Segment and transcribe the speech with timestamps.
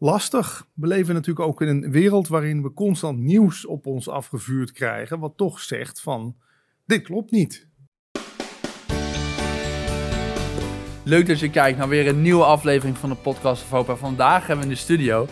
[0.00, 0.66] lastig.
[0.74, 5.18] We leven natuurlijk ook in een wereld waarin we constant nieuws op ons afgevuurd krijgen,
[5.18, 6.36] wat toch zegt van
[6.86, 7.68] dit klopt niet.
[11.04, 13.98] Leuk dat je kijkt naar weer een nieuwe aflevering van de podcast of Hoop.
[13.98, 15.26] vandaag hebben we in de studio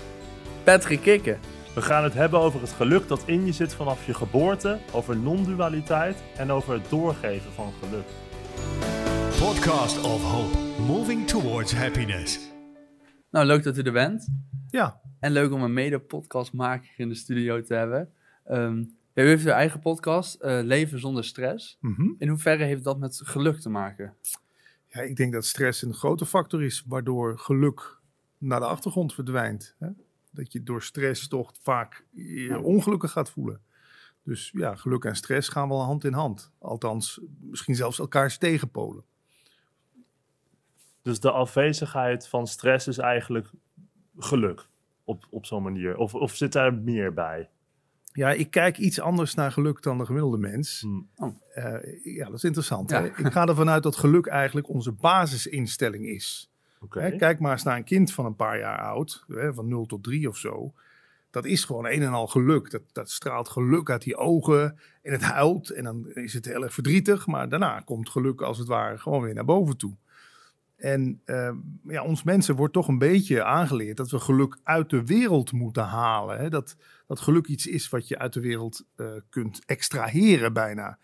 [0.64, 1.38] Patrick Kikken.
[1.74, 5.16] We gaan het hebben over het geluk dat in je zit vanaf je geboorte, over
[5.16, 8.06] non-dualiteit en over het doorgeven van geluk.
[9.38, 12.38] Podcast of Hope, moving towards happiness.
[13.30, 14.28] Nou, leuk dat u er bent.
[14.70, 15.00] Ja.
[15.20, 18.12] En leuk om een mede-podcastmaker in de studio te hebben.
[18.50, 21.78] Um, u heeft uw eigen podcast, uh, Leven zonder stress.
[21.80, 22.10] Mhm.
[22.18, 24.14] In hoeverre heeft dat met geluk te maken?
[24.86, 27.98] Ja, ik denk dat stress een grote factor is waardoor geluk
[28.38, 29.74] naar de achtergrond verdwijnt.
[29.78, 29.88] Hè?
[30.30, 33.60] Dat je door stress toch vaak je ongelukkig gaat voelen.
[34.22, 36.52] Dus ja, geluk en stress gaan wel hand in hand.
[36.58, 39.04] Althans, misschien zelfs elkaars tegenpolen.
[41.02, 43.50] Dus de afwezigheid van stress is eigenlijk
[44.18, 44.66] geluk
[45.04, 45.96] op, op zo'n manier?
[45.96, 47.48] Of, of zit daar meer bij?
[48.12, 50.80] Ja, ik kijk iets anders naar geluk dan de gemiddelde mens.
[50.80, 51.08] Hmm.
[51.16, 51.34] Oh.
[51.54, 52.90] Eh, ja, dat is interessant.
[52.90, 53.00] Ja.
[53.00, 53.06] Hè?
[53.06, 56.50] Ik ga ervan uit dat geluk eigenlijk onze basisinstelling is.
[56.80, 57.00] Oké.
[57.00, 59.86] Hè, kijk maar eens naar een kind van een paar jaar oud, hè, van 0
[59.86, 60.72] tot 3 of zo.
[61.30, 62.70] Dat is gewoon een en al geluk.
[62.70, 65.70] Dat, dat straalt geluk uit die ogen en het huilt.
[65.70, 67.26] En dan is het heel erg verdrietig.
[67.26, 69.96] Maar daarna komt geluk als het ware gewoon weer naar boven toe.
[70.78, 75.04] En eh, ja, ons mensen wordt toch een beetje aangeleerd dat we geluk uit de
[75.04, 76.38] wereld moeten halen.
[76.38, 76.50] Hè?
[76.50, 76.76] Dat,
[77.06, 80.98] dat geluk iets is wat je uit de wereld eh, kunt extraheren bijna.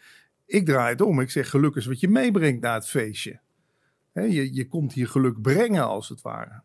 [0.47, 1.21] Ik draai het om.
[1.21, 3.41] Ik zeg geluk is wat je meebrengt naar het feestje.
[4.13, 6.63] Hè, je, je komt hier geluk brengen als het ware.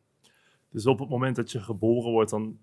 [0.69, 2.59] Dus op het moment dat je geboren wordt, dan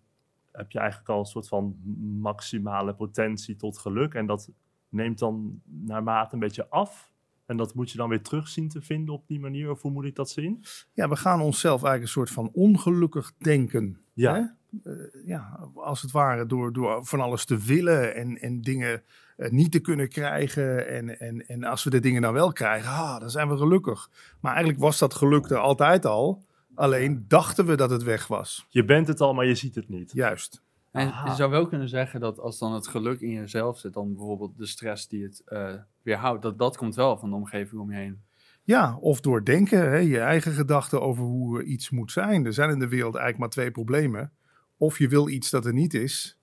[0.53, 1.77] heb je eigenlijk al een soort van
[2.21, 4.15] maximale potentie tot geluk.
[4.15, 4.51] En dat
[4.89, 7.15] neemt dan naarmate een beetje af.
[7.47, 9.71] En dat moet je dan weer terug zien te vinden op die manier.
[9.71, 10.65] Of hoe moet ik dat zien?
[10.93, 14.01] Ja, we gaan onszelf eigenlijk een soort van ongelukkig denken.
[14.13, 14.35] Ja.
[14.35, 14.41] Hè?
[14.91, 19.03] Eh, ja, als het ware door, door van alles te willen en, en dingen
[19.37, 20.89] eh, niet te kunnen krijgen.
[20.89, 24.11] En, en, en als we de dingen dan wel krijgen, ah, dan zijn we gelukkig.
[24.41, 26.45] Maar eigenlijk was dat geluk er altijd al.
[26.75, 28.67] Alleen dachten we dat het weg was.
[28.69, 30.13] Je bent het al, maar je ziet het niet.
[30.13, 30.63] Juist.
[30.91, 34.15] En je zou wel kunnen zeggen dat als dan het geluk in jezelf zit, dan
[34.15, 35.75] bijvoorbeeld de stress die het eh,
[36.07, 38.23] weerhoudt, dat dat komt wel van de omgeving om je heen.
[38.63, 42.45] Ja, of door denken, hè, je eigen gedachten over hoe iets moet zijn.
[42.47, 44.33] Er zijn in de wereld eigenlijk maar twee problemen.
[44.77, 46.39] Of je wil iets dat er niet is,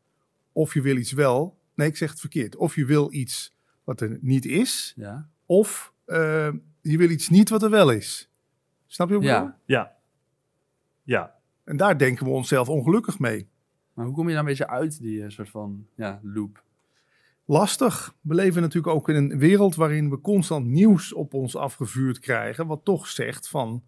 [0.51, 1.57] of je wil iets wel.
[1.75, 2.55] Nee, ik zeg het verkeerd.
[2.55, 5.29] Of je wil iets wat er niet is, Ja.
[5.45, 6.51] of eh,
[6.81, 8.31] je wil iets niet wat er wel is.
[8.87, 9.51] Snap je wat ik bedoel?
[9.65, 9.95] ja.
[11.03, 11.35] Ja.
[11.63, 13.49] En daar denken we onszelf ongelukkig mee.
[13.93, 16.63] Maar hoe kom je daar een beetje uit die eh, soort van ja, loop?
[17.45, 18.15] Lastig.
[18.21, 22.67] We leven natuurlijk ook in een wereld waarin we constant nieuws op ons afgevuurd krijgen,
[22.67, 23.83] wat toch zegt van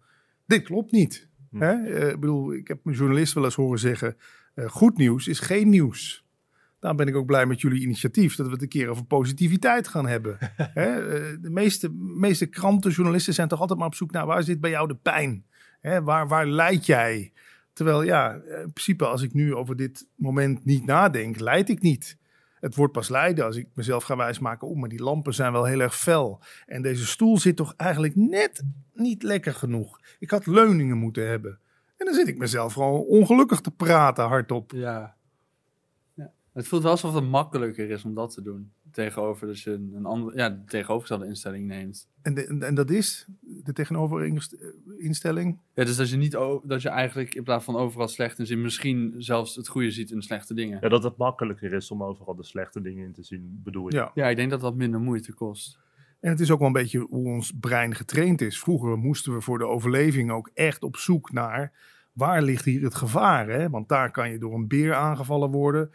[0.46, 1.28] dit klopt niet.
[1.50, 1.60] Hm.
[1.60, 1.72] Hè?
[1.72, 4.16] Eh, ik bedoel, ik heb een journalist wel eens horen zeggen,
[4.54, 6.24] eh, goed nieuws is geen nieuws.
[6.80, 9.88] Daarom ben ik ook blij met jullie initiatief, dat we het een keer over positiviteit
[9.88, 10.36] gaan hebben.
[10.56, 11.14] Hè?
[11.14, 14.60] eh, de meeste, meeste kranten, journalisten zijn toch altijd maar op zoek naar waar zit
[14.60, 15.44] bij jou de pijn?
[15.80, 16.02] Hè?
[16.02, 17.32] Waar, waar leid jij?
[17.72, 22.16] Terwijl ja, in principe als ik nu over dit moment niet nadenk, leid ik niet.
[22.60, 24.68] Het wordt pas lijden als ik mezelf ga wijsmaken.
[24.68, 26.40] Oh, maar die lampen zijn wel heel erg fel.
[26.66, 28.62] En deze stoel zit toch eigenlijk net
[28.94, 30.00] niet lekker genoeg.
[30.18, 31.58] Ik had leuningen moeten hebben.
[31.96, 34.72] En dan zit ik mezelf gewoon ongelukkig te praten hardop.
[34.72, 35.16] Ja.
[36.14, 36.32] ja.
[36.52, 38.72] Het voelt wel alsof het makkelijker is om dat te doen.
[38.96, 42.08] Tegenover dat je een, een andere, ja, de tegenovergestelde instelling neemt.
[42.22, 43.26] En, de- en, en dat is
[43.64, 45.58] de tegenoverinstelling.
[45.74, 46.32] Ja, dus dat je, niet
[46.64, 50.10] dat je eigenlijk in plaats van overal slecht in ziet, misschien zelfs het goede ziet
[50.10, 50.78] in de slechte dingen.
[50.80, 53.96] ja, dat het makkelijker is om overal de slechte dingen in te zien, bedoel je?
[53.96, 54.10] Ja.
[54.14, 55.78] Ja, ik denk dat dat minder moeite kost.
[56.20, 58.58] En het is ook wel een beetje hoe ons brein getraind is.
[58.58, 61.72] Vroeger moesten we voor de overleving ook echt op zoek naar
[62.12, 63.48] waar ligt hier het gevaar.
[63.48, 63.70] Hè?
[63.70, 65.90] Want daar kan je door een beer aangevallen worden.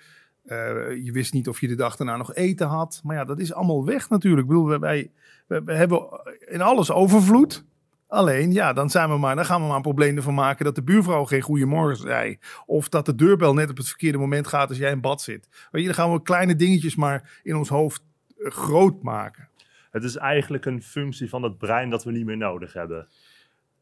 [0.46, 0.58] Eh,
[1.04, 3.02] je wist niet of je de dag daarna nog eten had.
[3.04, 4.42] Maar ja, dat is allemaal weg natuurlijk.
[4.42, 5.12] Ik bedoel, wij, wij,
[5.48, 6.08] wij- wij hebben
[6.48, 7.64] in alles overvloed.
[8.08, 10.76] Alleen, ja, dan, zijn we maar, dan gaan we maar een probleem ervan maken dat
[10.76, 12.38] de buurvrouw geen goeiemorgen zei.
[12.66, 15.48] Of dat de deurbel net op het verkeerde moment gaat als jij in bad zit.
[15.72, 18.04] Weet je, dan gaan we kleine dingetjes maar in ons hoofd
[18.38, 19.48] eh, groot maken.
[19.92, 23.08] Het is eigenlijk een functie van het brein dat we niet meer nodig hebben.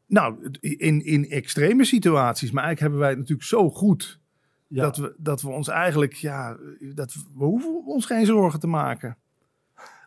[0.06, 2.50] Nou, in, in extreme situaties.
[2.50, 4.19] Maar eigenlijk hebben wij het natuurlijk zo goed.
[4.72, 4.82] Ja.
[4.82, 6.56] Dat, we, dat we ons eigenlijk, ja,
[6.94, 9.16] dat we, hoeven ons geen zorgen te maken.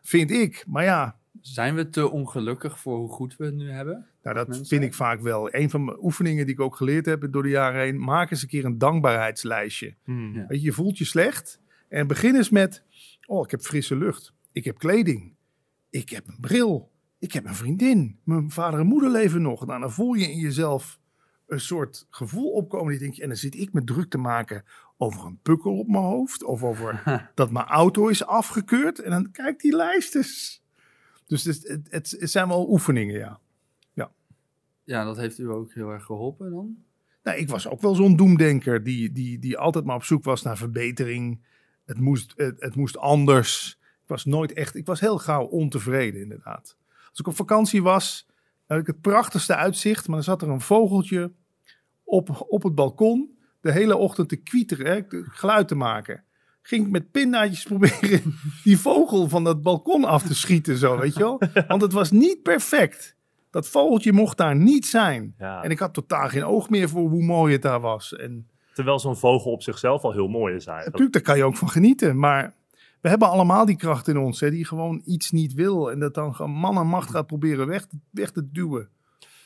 [0.01, 0.63] Vind ik.
[0.67, 4.05] Maar ja, Zijn we te ongelukkig voor hoe goed we het nu hebben?
[4.23, 5.53] nou, dat vind ik vaak wel.
[5.53, 7.99] Een van mijn oefeningen die ik ook geleerd heb door de jaren heen.
[7.99, 9.95] Maak eens een keer een dankbaarheidslijstje.
[10.03, 10.35] Hmm.
[10.35, 10.45] Ja.
[10.47, 11.61] Weet je, je voelt je slecht.
[11.89, 12.83] En begin eens met,
[13.25, 14.33] oh, ik heb frisse lucht.
[14.51, 15.33] Ik heb kleding.
[15.89, 16.91] Ik heb een bril.
[17.19, 18.19] Ik heb een vriendin.
[18.23, 19.65] Mijn vader en moeder leven nog.
[19.65, 20.99] Nou, dan voel je in jezelf
[21.47, 22.89] een soort gevoel opkomen.
[22.89, 24.63] Die denk je, en dan zit ik me druk te maken
[24.97, 26.43] over een pukkel op mijn hoofd.
[26.43, 27.03] Of over
[27.35, 28.99] dat mijn auto is afgekeurd.
[28.99, 30.61] En dan kijk die lijst eens.
[31.27, 33.39] Dus het, het, het, het zijn wel oefeningen, ja.
[34.83, 36.77] Ja, dat heeft u ook heel erg geholpen dan?
[37.23, 40.41] Nou, ik was ook wel zo'n doemdenker die, die, die altijd maar op zoek was
[40.41, 41.41] naar verbetering.
[41.85, 43.79] Het moest, het, het moest anders.
[43.81, 46.77] Ik was nooit echt, ik was heel gauw ontevreden inderdaad.
[47.09, 48.27] Als ik op vakantie was,
[48.67, 51.31] het prachtigste uitzicht, maar dan zat er een vogeltje
[52.03, 56.23] op, op het balkon de hele ochtend te kwieteren, geluid te maken.
[56.61, 58.21] Ging ik met pindaatjes proberen
[58.63, 61.41] die vogel van dat balkon af te schieten, zo, weet je wel.
[61.67, 63.15] Want het was niet perfect.
[63.49, 65.35] Dat vogeltje mocht daar niet zijn.
[65.37, 65.63] Ja.
[65.63, 68.15] En ik had totaal geen oog meer voor hoe mooi het daar was.
[68.15, 70.85] En Terwijl zo'n vogel op zichzelf al heel mooi is eigenlijk.
[70.85, 72.19] natuurlijk, daar kan je ook van genieten.
[72.19, 72.53] Maar
[73.03, 75.91] we hebben allemaal die kracht in ons, hè, die gewoon iets niet wil.
[75.91, 78.89] En dat dan gewoon man en macht gaat proberen weg, te- weg te duwen.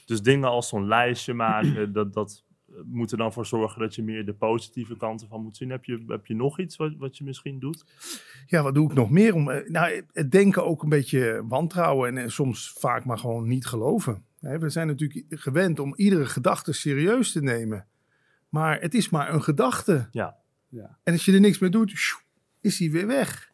[0.06, 3.96] Dus dingen als zo'n lijstje maken, dat, dat eh, moet er dan voor zorgen dat
[3.96, 5.70] je meer de positieve kanten van moet zien.
[5.70, 7.86] Heb je, heb je nog iets wat, wat je misschien doet?
[8.48, 9.50] Ja, wat doe ik nog meer om?
[9.50, 13.66] eh, Nou, het denken ook een beetje wantrouwen en, eh, soms vaak maar gewoon niet
[13.66, 14.24] geloven.
[14.40, 17.88] Hè, We zijn natuurlijk gewend om iedere gedachte serieus te nemen.
[18.50, 20.08] Maar het is maar een gedachte.
[20.12, 20.36] Ja.
[20.70, 20.98] Ja.
[21.04, 21.94] En als je er niks mee doet,
[22.62, 23.47] is die weer weg.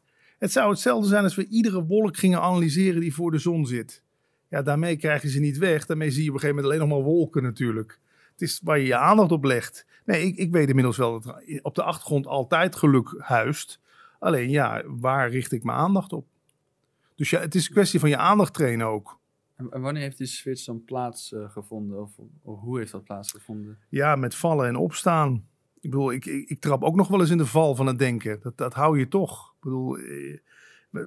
[0.44, 4.04] Het zou hetzelfde zijn als we iedere wolk gingen analyseren die voor de zon zit.
[4.50, 5.86] Ja, daarmee krijg je ze niet weg.
[5.86, 8.00] Daarmee zie je op een gegeven moment alleen nog maar wolken natuurlijk.
[8.31, 9.86] Het is waar je je aandacht op legt.
[10.06, 13.80] Nee, ik, ik weet inmiddels wel dat er op de achtergrond altijd geluk huist.
[14.19, 16.28] Alleen ja, waar richt ik mijn aandacht op?
[17.16, 19.19] Dus ja, het is een kwestie van je aandacht trainen ook.
[19.56, 22.01] En, wanneer heeft die switch dan plaatsgevonden?
[22.01, 22.12] of,
[22.42, 23.78] of hoe heeft dat plaatsgevonden?
[23.90, 25.48] Ja, met vallen en opstaan.
[25.83, 28.00] Ik bedoel, ik, ik, ik trap ook nog wel eens in de val van het
[28.00, 28.39] denken.
[28.41, 29.53] Dat, dat hou je toch.
[29.56, 30.39] Ik bedoel, eh,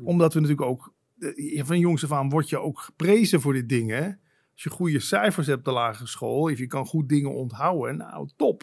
[0.03, 0.93] omdat we natuurlijk ook...
[1.19, 4.05] eh, van jongs af aan word je ook geprezen voor dit ding, hè?
[4.53, 7.97] Als je goede cijfers hebt op de lagere school, of je kan goed dingen onthouden,
[7.97, 8.63] nou, top.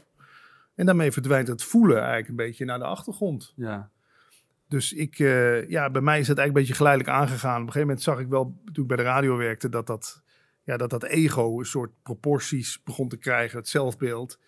[0.75, 3.53] En daarmee verdwijnt het voelen eigenlijk een beetje naar de achtergrond.
[3.55, 3.91] Ja,
[4.67, 7.61] Dus ik, eh, ja, bij mij is het eigenlijk een beetje geleidelijk aangegaan.
[7.61, 10.23] Op een gegeven moment zag ik wel, toen ik bij de radio werkte, dat dat,
[10.63, 14.39] ja, dat, dat ego een soort proporties begon te krijgen, het zelfbeeld,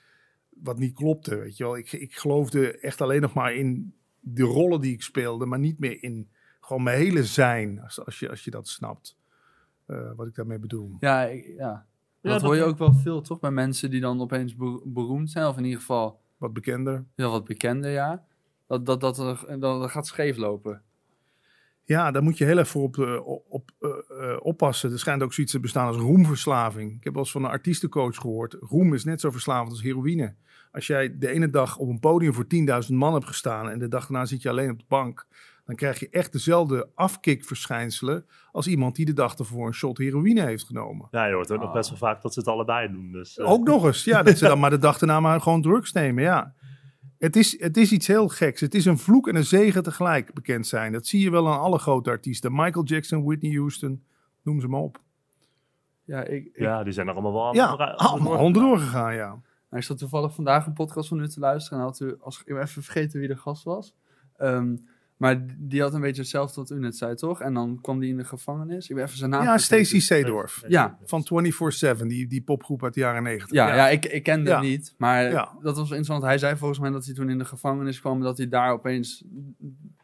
[0.64, 1.36] wat niet klopte.
[1.36, 5.02] Weet je wel, ik, ik geloofde echt alleen nog maar in de rollen die ik
[5.02, 6.30] speelde, maar niet meer in
[6.60, 9.18] gewoon mijn hele zijn, als, als, je, als je dat snapt.
[9.86, 10.98] eh, wat ik daarmee bedoel.
[11.00, 11.86] ja, ik- ja.
[12.22, 13.40] dat, dat- hoor je ook wel veel, toch?
[13.40, 17.06] Bij mensen die dan opeens be- beroemd zijn, of in ieder geval Wat bekender.
[17.16, 18.26] heel wat bekender, ja.
[18.68, 20.82] Dat, dat, dat, dat, dat gaat scheef lopen.
[21.84, 23.90] Ja, daar moet je heel even voor op, eh, op, eh,
[24.32, 24.92] eh, oppassen.
[24.92, 26.96] Er schijnt ook zoiets te bestaan als roemverslaving.
[26.98, 28.54] Ik heb wel eens van een artiestencoach gehoord.
[28.60, 30.34] Roem is net zo verslavend als heroïne.
[30.76, 32.46] Als jij de ene dag op een podium voor
[32.84, 33.70] 10.000 man hebt gestaan...
[33.70, 35.28] en de dag daarna zit je alleen op de bank...
[35.66, 38.26] dan krijg je echt dezelfde afkikverschijnselen...
[38.52, 41.08] als iemand die de dag ervoor een shot heroïne heeft genomen.
[41.12, 41.74] Ja, je hoort ook nog Ah.
[41.74, 43.12] best wel vaak dat ze het allebei doen.
[43.12, 44.04] Dus, eh, Ook nog eens.
[44.04, 46.54] Ja, dat ze dan maar de dag daarna maar gewoon drugs nemen, ja.
[47.18, 48.62] Het is, het is iets heel geks.
[48.62, 50.92] Het is een vloek en een zegen tegelijk bekend zijn.
[50.92, 52.52] Dat zie je wel aan alle grote artiesten.
[52.56, 54.04] Michael Jackson, Whitney Houston,
[54.44, 55.02] noem ze maar op.
[56.04, 58.40] Ja, ik, ik, ja, die zijn er allemaal wel aan Ja, allemaal doorgegaan.
[58.46, 59.42] onderdoor gegaan, ja.
[59.76, 61.80] Nou, ik zat toevallig vandaag een podcast van u te luisteren.
[61.80, 63.96] En had u, als ik even vergeten wie de gast was.
[64.38, 64.76] Ehm,
[65.18, 67.42] maar die had een beetje hetzelfde wat u net zei, toch?
[67.42, 68.90] En dan kwam die in de gevangenis.
[68.90, 69.58] Ik ben even zijn naam Ja.
[69.58, 70.64] Stacey Seedorf.
[70.68, 70.98] Ja.
[71.06, 73.52] Van 24-7, die, die popgroep uit de jaren 90.
[73.52, 73.90] Ja, ja.
[73.90, 74.56] ik, ik kende Ja.
[74.60, 74.94] hem niet.
[74.98, 75.52] Maar Ja.
[75.62, 76.24] dat was interessant.
[76.24, 78.18] Hij zei volgens mij dat hij toen in de gevangenis kwam.
[78.18, 79.24] en Dat hij daar opeens...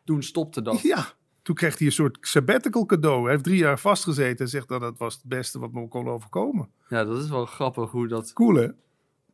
[0.05, 0.81] Toen stopte dat.
[0.81, 1.05] Ja,
[1.41, 3.21] toen kreeg hij een soort sabbatical cadeau.
[3.21, 6.07] Hij heeft drie jaar vastgezeten en zegt dat het was het beste wat me kon
[6.07, 6.69] overkomen.
[6.87, 8.67] Ja, dat is wel grappig hoe, dat, Cool, hè?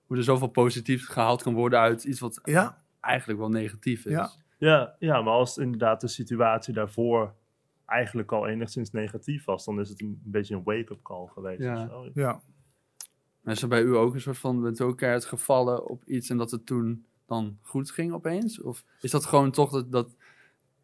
[0.07, 2.83] Hoe er zoveel positiefs gehaald kan worden uit iets wat Ja.
[2.99, 4.11] eigenlijk wel negatief is.
[4.11, 4.31] Ja.
[4.59, 7.33] Ja, ja, maar als inderdaad de situatie daarvoor
[7.85, 11.61] eigenlijk al enigszins negatief was, dan is het een beetje een wake-up call geweest.
[11.61, 11.83] Ja.
[11.83, 12.09] of zo.
[12.13, 12.41] Ja.
[13.43, 16.37] Er bij u ook een soort van, bent u ook keihard gevallen op iets en
[16.37, 18.61] dat het toen dan goed ging opeens?
[18.61, 20.15] Of is dat gewoon toch dat, dat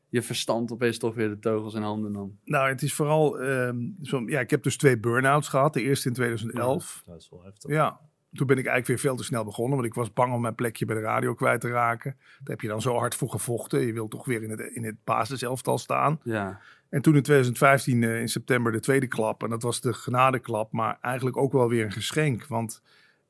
[0.09, 2.39] je verstand opeens toch weer de teugels in handen nam?
[2.45, 3.39] Nou, het is vooral...
[3.39, 5.73] ehm, zo, ja, ik heb dus twee burn-outs gehad.
[5.73, 7.03] De eerste in 2011.
[7.05, 7.71] Dat is wel heftig.
[7.71, 7.99] Ja,
[8.33, 9.75] toen ben ik eigenlijk weer veel te snel begonnen.
[9.75, 12.15] Want ik was bang om mijn plekje bij de radio kwijt te raken.
[12.19, 13.85] Daar heb je dan zo hard voor gevochten.
[13.85, 16.19] Je wilt toch weer in het, in het basiselftal staan.
[16.23, 16.59] Ja,
[16.89, 19.43] En toen in 2015 eh, in september de tweede klap.
[19.43, 20.71] En dat was de genadeklap.
[20.71, 22.47] Maar eigenlijk ook wel weer een geschenk.
[22.47, 22.81] Want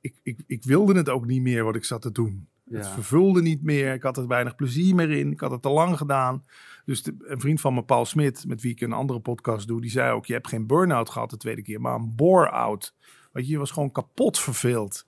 [0.01, 2.47] ik, ik, ik wilde het ook niet meer wat ik zat te doen.
[2.69, 3.93] Het vervulde niet meer.
[3.93, 5.31] Ik had er weinig plezier meer in.
[5.31, 6.45] Ik had het te lang gedaan.
[6.85, 9.81] Dus de- een vriend van me, Paul Smit, met wie ik een andere podcast doe,
[9.81, 12.95] die zei ook: Je hebt geen burn-out gehad de tweede keer, maar een bore-out.
[13.33, 15.05] Want je was gewoon kapot verveeld.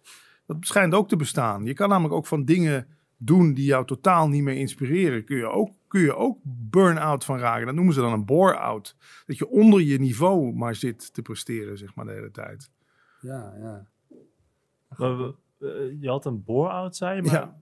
[0.48, 1.66] Dat schijnt ook te bestaan.
[1.66, 5.24] Je kan namelijk ook van dingen doen die jou totaal niet meer inspireren.
[5.26, 7.66] Kun je ook, kun je ook burn-out van raken.
[7.66, 8.96] Dat noemen ze dan een bore-out.
[9.26, 12.72] Dat je onder je niveau maar zit te presteren, zeg maar, de hele tijd.
[13.22, 13.88] ja, ja.
[14.98, 15.30] Eh,
[16.02, 17.58] je had een bore-out, zei je, maar Ja.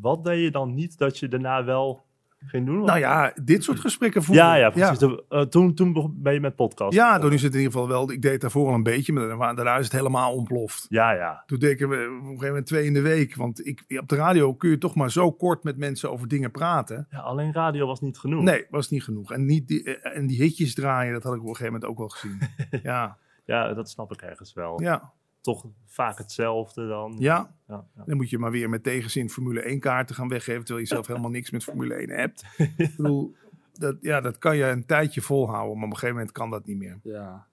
[0.00, 2.06] wat deed je dan niet dat je daarna wel
[2.52, 2.84] doen?
[2.84, 4.44] Nou ja, dit soort gesprekken voeren.
[4.44, 4.98] ja, ja, precies.
[4.98, 6.94] De- eh, toen, toen begon- ben je met podcast.
[6.94, 8.10] Ja, toen is het in ieder geval wel.
[8.12, 10.86] Ik deed daarvoor al een beetje, maar daarna daarna is het helemaal ontploft.
[10.88, 11.42] Ja, ja.
[11.46, 13.34] Toen deden we op een gegeven moment twee in de week.
[13.36, 16.50] Want ik, op de radio kun je toch maar zo kort met mensen over dingen
[16.50, 17.06] praten.
[17.10, 17.18] ja.
[17.18, 18.42] Alleen radio was niet genoeg.
[18.42, 19.32] Nee, was niet genoeg.
[19.32, 21.90] En, niet die, eh, en die hitjes draaien, dat had ik op een gegeven moment
[21.90, 22.38] ook wel gezien.
[22.90, 24.82] ja, Ja, dat snap ik ergens wel.
[24.82, 25.12] ja,
[25.54, 27.14] Toch vaak hetzelfde dan.
[27.18, 27.56] ja.
[27.68, 28.04] Ja, ja.
[28.06, 31.06] Dan moet je maar weer met tegenzin Formule 1 kaarten gaan weggeven, terwijl je zelf
[31.16, 32.44] helemaal niks met Formule 1 hebt.
[32.56, 33.34] Ik bedoel,
[33.72, 36.66] dat, ja, dat kan je een tijdje volhouden, maar op een gegeven moment kan dat
[36.66, 36.98] niet meer.
[37.02, 37.46] Ja.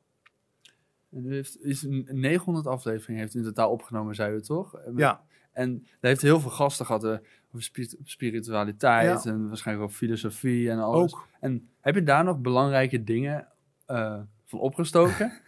[1.12, 4.74] En heeft is een 900 afleveringen heeft in totaal opgenomen, zei u toch?
[4.76, 7.10] En, Ja, En daar heeft heel veel gasten gehad eh,
[7.48, 9.32] over spi- spiritualiteit Ja.
[9.32, 11.14] en waarschijnlijk ook filosofie en alles.
[11.14, 11.28] ook.
[11.40, 13.48] En heb je daar nog belangrijke dingen
[13.86, 15.34] eh, van opgestoken?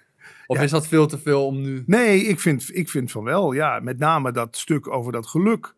[0.48, 0.64] of Ja.
[0.64, 1.84] is dat veel te veel om nu...
[1.86, 3.52] Nee, ik vind, ik vind van wel.
[3.52, 5.74] Ja, met name dat stuk over dat geluk.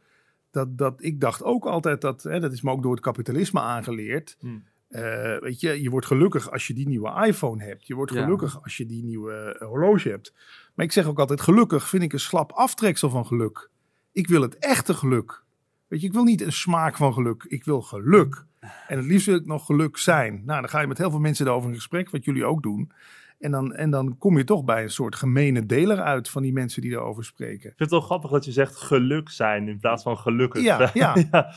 [0.51, 3.59] Dat, dat, ik dacht ook altijd dat, hè, dat is me ook door het kapitalisme
[3.59, 4.35] aangeleerd.
[4.39, 4.63] Hmm.
[4.89, 7.87] Eh, weet je, je wordt gelukkig als je die nieuwe iPhone hebt.
[7.87, 8.23] Je wordt Ja.
[8.23, 10.33] gelukkig als je die nieuwe eh, horloge hebt.
[10.73, 13.69] Maar ik zeg ook altijd, gelukkig vind ik een slap aftreksel van geluk.
[14.11, 15.43] Ik wil het echte geluk.
[15.87, 17.45] Weet je, ik wil niet een smaak van geluk.
[17.47, 18.45] Ik wil geluk.
[18.87, 20.41] En het liefst wil ik nog geluk zijn.
[20.45, 22.91] Nou, dan ga je met heel veel mensen erover in gesprek, wat jullie ook doen.
[23.39, 26.53] En dan, en dan kom je toch bij een soort gemene deler uit van die
[26.53, 27.55] mensen die erover spreken.
[27.55, 30.61] Ik vind het wel grappig dat je zegt geluk zijn in plaats van gelukkig.
[30.61, 31.15] Ja, ja.
[31.31, 31.53] ja.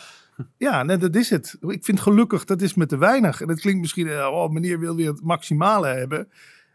[0.57, 1.57] Ja, nee, dat is het.
[1.61, 3.41] Ik vind gelukkig, dat is me te weinig.
[3.41, 6.29] En dat klinkt misschien, eh, oh, meneer wil weer het maximale hebben.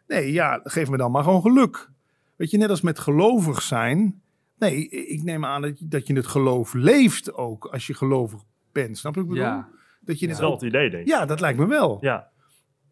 [0.08, 1.90] Nee, ja, geef me dan maar gewoon geluk.
[2.36, 4.22] Weet je, net als met gelovig zijn.
[4.60, 8.42] Nee, ik neem aan dat je, dat je het geloof leeft ook als je gelovig
[8.72, 8.98] bent.
[8.98, 9.52] Snap je wat ik bedoel?
[9.54, 9.70] Ja,
[10.02, 11.10] Dat je Dat het is wel het idee, denk ik.
[11.10, 11.98] ja, dat lijkt me wel.
[12.02, 12.30] Ja,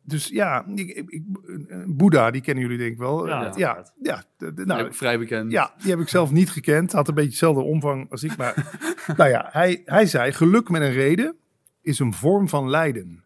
[0.08, 1.24] Dus ja, ik, ik, ik-
[1.98, 3.28] Boeddha, die kennen jullie denk ik wel.
[3.28, 4.28] Ja, ja, ja, uiteraard.
[4.38, 5.52] de- de- nou, nou, vrij bekend.
[5.52, 6.92] ja, die heb ik zelf niet gekend.
[6.92, 8.38] Had een beetje dezelfde omvang als ik.
[8.38, 8.80] Maar
[9.18, 11.36] nou ja, hij, hij zei: geluk met een reden
[11.82, 13.24] is een vorm van lijden.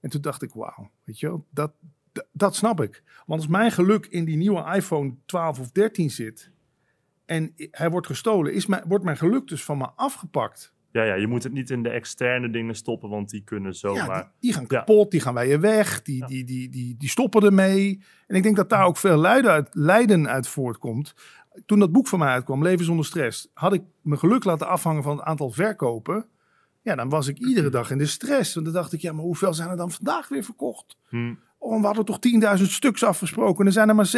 [0.00, 1.72] En toen dacht ik: wauw, weet je wel, dat,
[2.12, 3.02] dat, dat snap ik.
[3.26, 6.50] Want als mijn geluk in die nieuwe iPhone 12 of 13 zit.
[7.24, 10.72] en hij wordt gestolen, is mijn, wordt mijn geluk dus van me afgepakt.
[10.92, 13.76] Ja, ja, je moet het niet in de externe dingen stoppen, want die kunnen Ja,
[13.78, 14.22] zomaar...
[14.22, 14.78] die, die gaan Ja.
[14.78, 16.26] kapot, die gaan bij je weg, die, Ja.
[16.26, 18.02] die, die, die, die stoppen ermee.
[18.26, 21.14] En ik denk dat daar ook veel lijden uit, lijden uit voortkomt.
[21.66, 25.02] Toen dat boek van mij uitkwam, Leven zonder stress, had ik mijn geluk laten afhangen
[25.02, 26.26] van het aantal verkopen.
[26.82, 28.54] Ja, dan was ik iedere dag in de stress.
[28.54, 30.96] Want dan dacht ik, ja, maar hoeveel zijn er dan vandaag weer verkocht?
[31.08, 31.34] Hm.
[31.62, 32.18] Oh, we hadden toch
[32.58, 34.10] 10.000 stuks afgesproken en er zijn er maar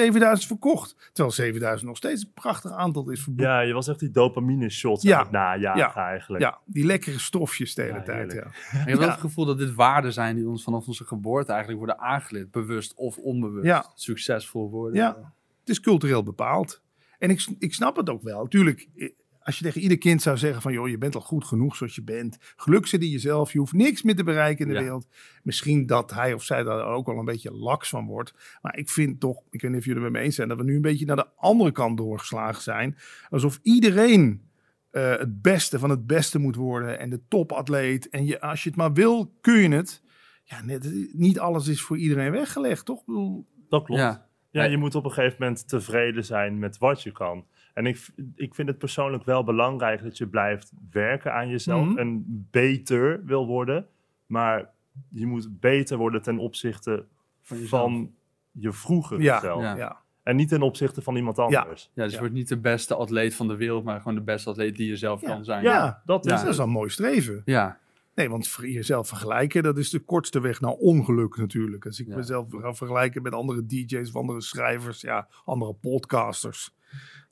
[0.42, 1.10] 7.000 verkocht.
[1.12, 3.48] Terwijl 7.000 nog steeds een prachtig aantal is verboekt.
[3.48, 5.28] Ja, je was echt die dopamine shots Ja.
[5.30, 5.94] najagen Ja.
[5.94, 6.42] eigenlijk.
[6.42, 8.32] Ja, die lekkere stofjes de hele Ja, tijd.
[8.32, 8.40] Ja.
[8.80, 11.78] Ik heb wel het gevoel dat dit waarden zijn die ons vanaf onze geboorte eigenlijk
[11.84, 12.50] worden aangeleerd.
[12.50, 13.66] Bewust of onbewust.
[13.66, 13.86] Ja.
[13.94, 14.96] Succesvol worden.
[14.96, 16.82] Ja, het is cultureel bepaald.
[17.18, 18.48] En ik, ik snap het ook wel.
[18.48, 19.08] Tuurlijk, eh,
[19.44, 20.72] als je tegen ieder kind zou zeggen van...
[20.72, 22.36] joh, je bent al goed genoeg zoals je bent.
[22.56, 23.52] Geluk zit in jezelf.
[23.52, 24.82] Je hoeft niks meer te bereiken in de Ja.
[24.82, 25.06] wereld.
[25.42, 28.34] Misschien dat hij of zij daar ook wel een beetje laks van wordt.
[28.62, 30.48] Maar ik vind toch, ik weet niet of jullie het met me eens zijn...
[30.48, 32.96] dat we nu een beetje naar de andere kant doorgeslagen zijn.
[33.30, 34.42] Alsof iedereen
[34.90, 36.98] eh, het beste van het beste moet worden.
[36.98, 38.08] En de topatleet.
[38.08, 40.02] En je, als je het maar wil, kun je het.
[40.44, 43.00] Ja, net, niet alles is voor iedereen weggelegd, toch?
[43.00, 44.00] Ik bedoel, Dat klopt.
[44.00, 44.30] Ja.
[44.52, 44.64] Ja.
[44.64, 47.44] je moet op een gegeven moment tevreden zijn met wat je kan.
[47.74, 51.98] En ik, ik vind het persoonlijk wel belangrijk dat je blijft werken aan jezelf Mhm.
[51.98, 53.86] en beter wil worden.
[54.26, 54.70] Maar
[55.08, 57.04] je moet beter worden ten opzichte
[57.44, 58.14] Van
[58.50, 59.62] je vroegere Ja, zelf.
[59.62, 59.76] Ja.
[59.76, 60.00] ja.
[60.22, 61.90] En niet ten opzichte van iemand anders.
[61.94, 62.04] Ja, dus Ja.
[62.12, 64.88] je wordt niet de beste atleet van de wereld, maar gewoon de beste atleet die
[64.88, 65.26] je zelf Ja.
[65.26, 65.62] kan zijn.
[65.62, 66.38] Ja, Ja, dat is Ja.
[66.38, 67.42] Dat is al een mooi streven.
[67.44, 67.78] Ja,
[68.14, 71.86] Nee, want jezelf vergelijken, dat is de kortste weg naar ongeluk natuurlijk.
[71.86, 72.16] Als ik Ja.
[72.16, 76.74] mezelf ga vergelijken met andere DJ's of andere schrijvers, ja, andere podcasters,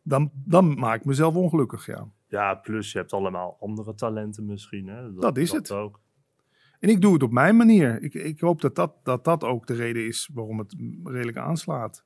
[0.03, 2.09] dan, dan maak ik mezelf ongelukkig, ja.
[2.29, 4.87] Ja, plus je hebt allemaal andere talenten misschien.
[4.87, 5.15] Hè?
[5.15, 5.71] Dat is het.
[5.71, 6.01] Ook.
[6.79, 8.03] En ik doe het op mijn manier.
[8.03, 12.03] Ik, ik hoop dat dat, dat dat ook de reden is waarom het redelijk aanslaat.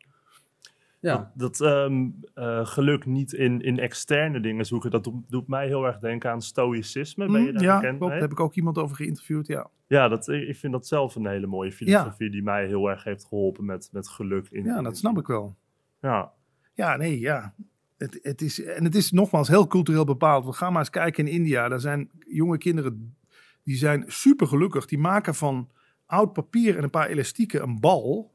[1.04, 1.32] Ja.
[1.34, 5.66] Dat, dat ehm, eh, geluk niet in, in externe dingen zoeken, dat doet, doet mij
[5.66, 7.26] heel erg denken aan stoïcisme.
[7.30, 8.12] Ben je daar Hm, ja, bekend klopt.
[8.12, 9.70] Daar heb ik ook iemand over geïnterviewd, ja.
[9.87, 13.25] Ja, dat, ik vind dat zelf een hele mooie filosofie die mij heel erg heeft
[13.25, 14.49] geholpen met, met geluk.
[14.50, 15.56] In, Ja, in- dat snap ik wel.
[16.00, 16.32] Ja,
[16.75, 17.54] Ja, nee, ja.
[17.96, 20.44] Het, het is, en het is nogmaals heel cultureel bepaald.
[20.44, 21.68] We gaan maar eens kijken in India.
[21.68, 23.16] Daar zijn jonge kinderen,
[23.62, 24.87] die zijn super gelukkig.
[24.87, 25.70] Die maken van
[26.06, 28.32] oud papier en een paar elastieken een bal.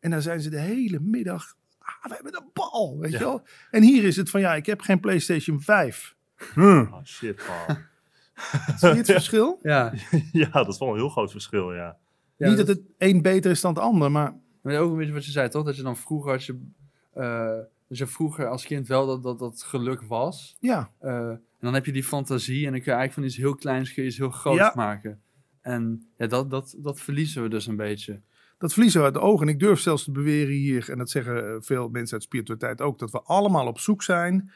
[0.00, 1.54] En dan zijn ze de hele middag,
[2.00, 3.18] ah, we hebben een bal, weet Ja.
[3.18, 3.42] je wel.
[3.70, 6.14] En hier is het van, ja, ik heb geen PlayStation 5.
[6.54, 6.60] Hm.
[6.80, 7.76] oh, shit man.
[8.78, 9.58] Zie je het verschil?
[9.62, 9.92] Ja.
[10.32, 11.96] ja, dat is wel een heel groot verschil, ja.
[12.36, 15.12] Ja, Niet dat het een beter is dan het ander, maar Maar ook een beetje
[15.12, 15.64] wat je zei, toch?
[15.64, 16.60] Dat je dan vroeger als je...
[17.12, 17.46] eh,
[17.88, 20.56] dat je vroeger als kind wel dat, dat, dat geluk was.
[20.60, 23.36] Ja, Eh, en dan heb je die fantasie en dan kun je eigenlijk van iets
[23.36, 24.72] heel kleins kun je iets heel groots Ja.
[24.74, 25.20] maken.
[25.60, 28.20] En ja, dat, dat, dat verliezen we dus een beetje.
[28.58, 29.46] Dat verliezen we uit de ogen.
[29.46, 32.98] En ik durf zelfs te beweren hier, en dat zeggen veel mensen uit spiritualiteit ook,
[32.98, 34.50] dat we allemaal op zoek zijn,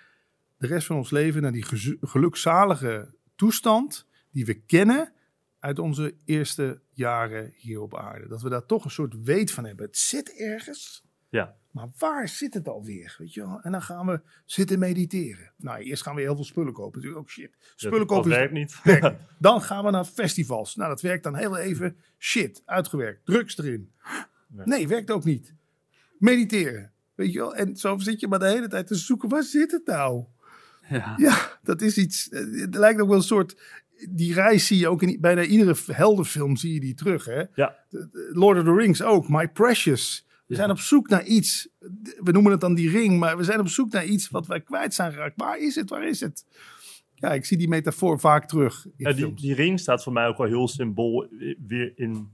[0.57, 1.65] de rest van ons leven, naar die
[2.01, 5.13] gelukzalige toestand die we kennen
[5.59, 8.29] uit onze eerste jaren hier op aarde.
[8.29, 9.87] Dat we daar toch een soort weet van hebben.
[9.87, 11.57] Het zit ergens, Ja.
[11.71, 13.15] Maar waar zit het alweer?
[13.19, 13.61] Weet je wel?
[13.63, 15.53] En dan gaan we zitten mediteren.
[15.57, 16.93] Nou, eerst gaan we heel veel spullen kopen.
[17.01, 17.51] Natuurlijk ook shit.
[17.77, 18.83] Spullen dat, kopen dat werkt niet.
[18.85, 19.17] werkt.
[19.39, 20.77] Dan gaan we naar festivals.
[20.77, 21.97] Nou, dat werkt dan heel even.
[22.19, 23.25] Shit, uitgewerkt.
[23.27, 23.91] Drugs erin.
[24.49, 24.89] Nee.
[24.89, 25.55] Werkt ook niet.
[26.19, 26.93] Mediteren.
[27.15, 27.55] Weet je wel?
[27.55, 29.29] En zo zit je maar de hele tijd te zoeken.
[29.29, 30.25] Waar zit het nou?
[30.89, 32.29] Ja, Ja, dat is iets.
[32.29, 33.61] eh, Het lijkt ook wel een soort.
[34.11, 37.25] Die reis zie je ook in bijna iedere heldenfilm zie je die terug.
[37.25, 37.43] Hè?
[37.55, 37.77] Ja.
[38.33, 39.29] Lord of the Rings ook.
[39.29, 40.27] My Precious.
[40.51, 41.69] We zijn op zoek naar iets.
[42.21, 44.61] We noemen het dan die ring, maar we zijn op zoek naar iets wat wij
[44.61, 45.37] kwijt zijn geraakt.
[45.37, 45.91] Waar is het?
[45.91, 46.45] Waar is het?
[47.15, 50.27] Ja, ik zie die metafoor vaak terug in Ja, die, die ring staat voor mij
[50.27, 51.29] ook wel heel symbool
[51.67, 52.29] weer in,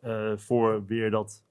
[0.00, 1.42] eh, voor weer dat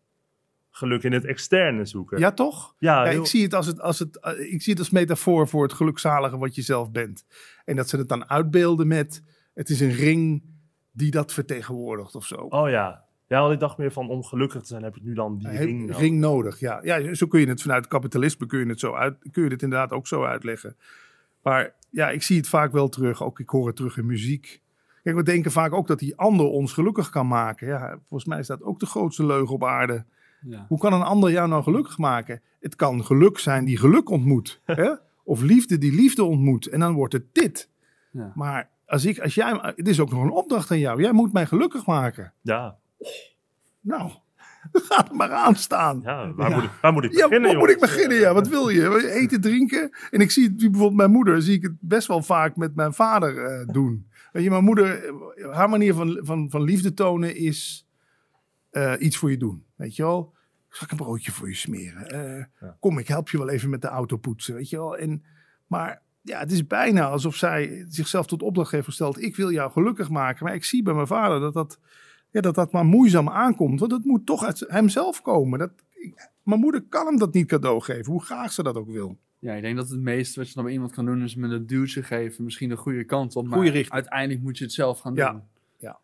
[0.70, 2.20] geluk in het externe zoeken.
[2.20, 2.76] Ja, toch?
[2.80, 4.90] ja, Ja, heel- ik, zie het als het, als het, eh, ik zie het als
[4.90, 7.26] metafoor voor het gelukzalige wat je zelf bent.
[7.66, 9.22] En dat ze het dan uitbeelden met...
[9.54, 10.44] Het is een ring
[10.92, 12.36] die dat vertegenwoordigt of zo.
[12.36, 13.03] Oh ja.
[13.28, 15.50] Ja, want ik dacht meer van om gelukkig te zijn heb ik nu dan die
[15.50, 15.98] ring nodig.
[15.98, 16.80] ring nodig, ja.
[16.84, 17.14] ja.
[17.14, 19.92] Zo kun je het vanuit kapitalisme kun je het, zo uit, kun je het inderdaad
[19.92, 20.76] ook zo uitleggen.
[21.44, 23.24] Maar ja, ik zie het vaak wel terug.
[23.24, 24.62] Ook ik hoor het terug in muziek.
[25.04, 27.68] Kijk, we denken vaak ook dat die ander ons gelukkig kan maken.
[27.68, 30.06] Ja, volgens mij is dat ook de grootste leugen op aarde.
[30.42, 30.66] ja.
[30.68, 32.42] Hoe kan een ander jou nou gelukkig maken?
[32.60, 34.62] Het kan geluk zijn die geluk ontmoet.
[34.66, 34.92] hè?
[35.24, 36.68] Of liefde die liefde ontmoet.
[36.68, 37.70] En dan wordt het dit.
[38.12, 38.32] Ja.
[38.36, 41.02] Maar als ik, als jij, het is ook nog een opdracht aan jou.
[41.02, 42.34] Jij moet mij gelukkig maken.
[42.42, 42.78] Ja,
[43.82, 44.12] Nou,
[44.72, 46.02] ga er maar aan staan.
[46.04, 46.56] ja, waar, Ja.
[46.56, 48.18] Moet ik, waar moet ik Ja, beginnen, waar moet ik beginnen?
[48.18, 49.12] Ja, wat wil je?
[49.12, 49.98] Eten, drinken?
[50.12, 52.94] En ik zie het, bijvoorbeeld mijn moeder, zie ik het best wel vaak met mijn
[52.94, 54.08] vader eh, doen.
[54.32, 57.88] Weet je, mijn moeder, eh, haar manier van, van, van liefde tonen is
[58.70, 59.66] eh, iets voor je doen.
[59.76, 60.34] Weet je wel?
[60.70, 62.50] Zal ik een broodje voor je smeren?
[62.60, 62.78] Ja.
[62.80, 64.56] Kom, ik help je wel even met de auto poetsen.
[64.56, 64.98] Weet je wel?
[64.98, 65.24] En,
[65.68, 69.22] maar ja, het is bijna alsof zij zichzelf tot opdracht heeft gesteld.
[69.22, 70.46] Ik wil jou gelukkig maken.
[70.46, 71.80] Maar ik zie bij mijn vader dat dat,
[72.34, 73.80] ja, dat, dat maar moeizaam aankomt.
[73.80, 75.60] Want het moet toch uit hemzelf komen.
[75.60, 78.90] Dat, ik- mijn moeder kan hem dat niet cadeau geven, hoe graag ze dat ook
[78.90, 79.18] wil.
[79.40, 81.52] ja, ik denk dat het meeste wat je dan bij iemand kan doen is met
[81.52, 82.44] een duwtje geven.
[82.44, 83.94] Misschien de goede kant op, maar Goeie richting.
[83.94, 85.42] uiteindelijk moet je het zelf gaan Ja, doen.
[85.78, 86.00] ja.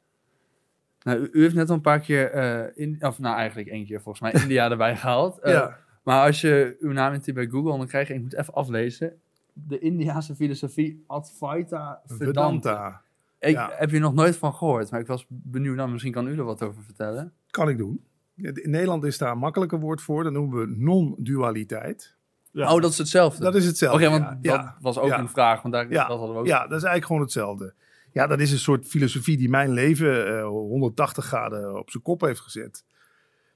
[1.04, 3.86] Nou, u, u heeft net al een paar keer, eh, in, of nou eigenlijk één
[3.86, 5.40] keer volgens mij, India erbij gehaald.
[5.40, 5.78] Eh, ja.
[6.04, 9.14] Maar als je uw naam intypt bij Google, dan krijg je, ik moet even aflezen,
[9.54, 12.26] de Indiase filosofie Advaita Vedanta.
[12.26, 13.02] Vedanta.
[13.40, 13.70] Ik ja.
[13.74, 16.44] heb je nog nooit van gehoord, maar ik was benieuwd, nou, misschien kan u er
[16.44, 17.34] wat over vertellen.
[17.50, 18.04] Kan ik doen.
[18.36, 20.24] In Nederland is daar een makkelijker woord voor.
[20.24, 22.16] Dat noemen we non-dualiteit.
[22.52, 22.74] Ja.
[22.74, 23.44] Oh, dat is hetzelfde.
[23.44, 24.10] Dat is Oké, hetzelfde.
[24.10, 24.30] want ja.
[24.32, 24.78] dat Ja.
[24.82, 25.20] was ook ja.
[25.20, 26.08] een vraag, want daar, Ja.
[26.08, 26.48] dat hadden we ook.
[26.48, 27.74] Ja, dat is eigenlijk gewoon hetzelfde.
[28.12, 32.22] Ja, dat is een soort filosofie die mijn leven eh, 180 graden op zijn kop
[32.22, 32.84] heeft gezet.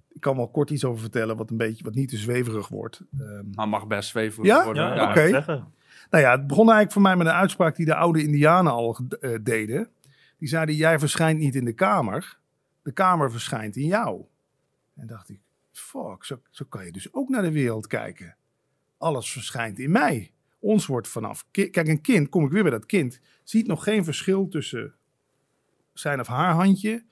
[0.10, 3.02] Ik kan wel kort iets over vertellen, wat een beetje wat niet te zweverig wordt.
[3.20, 4.64] Ehm, Maar mag best zweven Ja?
[4.66, 4.84] worden.
[4.84, 5.28] ja, Ja, ja, oké.
[5.28, 5.74] zeggen.
[6.14, 8.98] Nou ja, het begon eigenlijk voor mij met een uitspraak die de oude Indianen al
[9.20, 9.90] eh, deden.
[10.38, 12.40] Die zeiden, jij verschijnt niet in de kamer,
[12.82, 14.26] de kamer verschijnt in jou.
[14.96, 15.40] En dacht ik,
[15.72, 18.36] fuck, zo, zo kan je dus ook naar de wereld kijken.
[18.98, 20.34] Alles verschijnt in mij.
[20.60, 21.46] Ons wordt vanaf...
[21.52, 24.94] ki- Kijk, een kind, kom ik weer bij dat kind, ziet nog geen verschil tussen
[25.94, 27.04] zijn of haar handje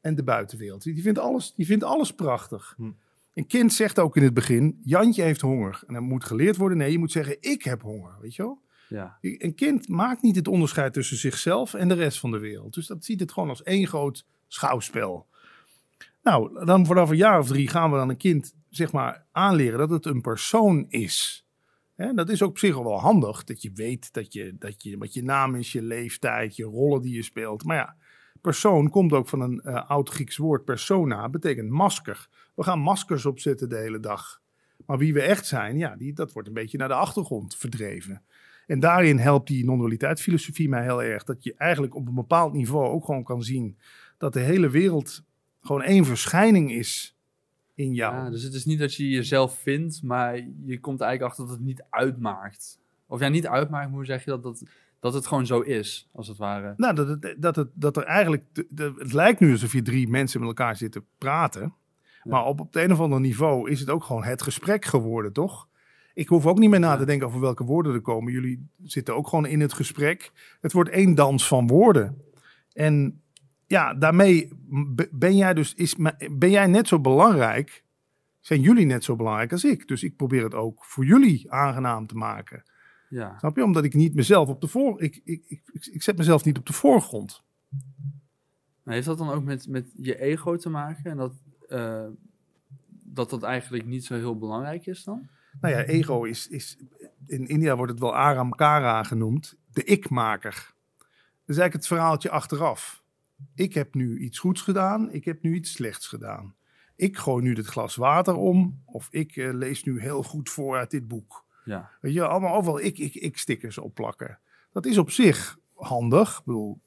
[0.00, 0.82] en de buitenwereld.
[0.82, 2.74] Die vindt alles, die vindt alles prachtig.
[2.76, 2.90] Hm.
[3.34, 5.82] Een kind zegt ook in het begin, Jantje heeft honger.
[5.86, 8.62] En dan moet geleerd worden, nee, je moet zeggen, ik heb honger, weet je wel?
[8.88, 9.18] Ja.
[9.20, 12.74] Een kind maakt niet het onderscheid tussen zichzelf en de rest van de wereld.
[12.74, 15.26] Dus dat ziet het gewoon als één groot schouwspel.
[16.22, 19.78] Nou, dan vanaf een jaar of drie gaan we dan een kind zeg maar aanleren
[19.78, 21.46] dat het een persoon is.
[21.94, 24.82] Hè, dat is ook op zich al wel handig, dat je weet dat je, dat
[24.82, 27.64] je, wat je naam is, je leeftijd, je rollen die je speelt.
[27.64, 27.96] Maar ja,
[28.44, 32.28] persoon komt ook van een eh, oud Grieks woord persona, betekent masker.
[32.54, 34.42] We gaan maskers opzetten de hele dag.
[34.86, 38.22] Maar wie we echt zijn, ja, die, dat wordt een beetje naar de achtergrond verdreven.
[38.66, 41.24] En daarin helpt die non-dualiteitsfilosofie mij heel erg.
[41.24, 43.78] Dat je eigenlijk op een bepaald niveau ook gewoon kan zien
[44.18, 45.24] dat de hele wereld
[45.60, 47.16] gewoon één verschijning is
[47.74, 48.14] in jou.
[48.14, 51.54] Ja, dus het is niet dat je jezelf vindt, maar je komt eigenlijk achter dat
[51.54, 52.78] het niet uitmaakt.
[53.06, 54.42] Of ja, niet uitmaakt, zeg je dat?
[54.42, 54.62] Dat,
[55.04, 56.74] dat het gewoon zo is, als het ware.
[56.76, 58.44] Nou, dat, het, dat, het, dat er eigenlijk.
[58.96, 61.74] het lijkt nu alsof je drie mensen met elkaar zitten praten.
[62.22, 65.32] Maar op, op het een of ander niveau is het ook gewoon het gesprek geworden,
[65.32, 65.68] toch?
[66.14, 66.96] Ik hoef ook niet meer na Ja.
[66.98, 68.32] te denken over welke woorden er komen.
[68.32, 70.32] Jullie zitten ook gewoon in het gesprek.
[70.60, 72.22] Het wordt één dans van woorden.
[72.72, 73.22] En
[73.66, 74.48] ja, daarmee
[75.10, 75.96] ben jij dus is,
[76.30, 77.84] ben jij net zo belangrijk,
[78.40, 79.88] zijn jullie net zo belangrijk als ik.
[79.88, 82.62] Dus ik probeer het ook voor jullie aangenaam te maken.
[83.14, 83.38] Ja.
[83.38, 83.64] Snap je?
[83.64, 85.02] Omdat ik niet mezelf op de voor...
[85.02, 87.42] Ik, ik, ik, ik, zet mezelf niet op de voorgrond.
[88.82, 91.10] Maar heeft dat dan ook met, met je ego te maken?
[91.10, 91.32] En dat,
[91.68, 92.06] eh,
[93.02, 95.28] dat dat eigenlijk niet zo heel belangrijk is dan?
[95.60, 96.76] Nou ja, ego is, is...
[97.26, 99.56] In India wordt het wel Aram Kara genoemd.
[99.72, 100.74] De ik-maker.
[100.98, 103.02] Dat is eigenlijk het verhaaltje achteraf.
[103.54, 105.12] Ik heb nu iets goeds gedaan.
[105.12, 106.54] Ik heb nu iets slechts gedaan.
[106.96, 108.82] Ik gooi nu dit glas water om.
[108.84, 111.43] Of ik eh, lees nu heel goed voor uit dit boek.
[111.64, 111.90] Ja.
[112.00, 114.38] Weet je, allemaal overal ik, ik, ik stickers opplakken.
[114.72, 116.38] Dat is op zich handig.
[116.38, 116.80] Ik bedoel,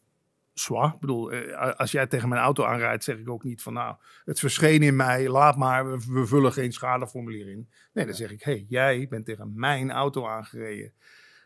[0.53, 0.93] zwaar.
[0.93, 3.95] Ik bedoel, eh, als jij tegen mijn auto aanrijdt, zeg ik ook niet van nou,
[4.25, 7.69] het verscheen in mij, laat maar, we, we vullen geen schadeformulier in.
[7.93, 10.93] Nee, dan zeg ik, hé, hey, jij bent tegen mijn auto aangereden.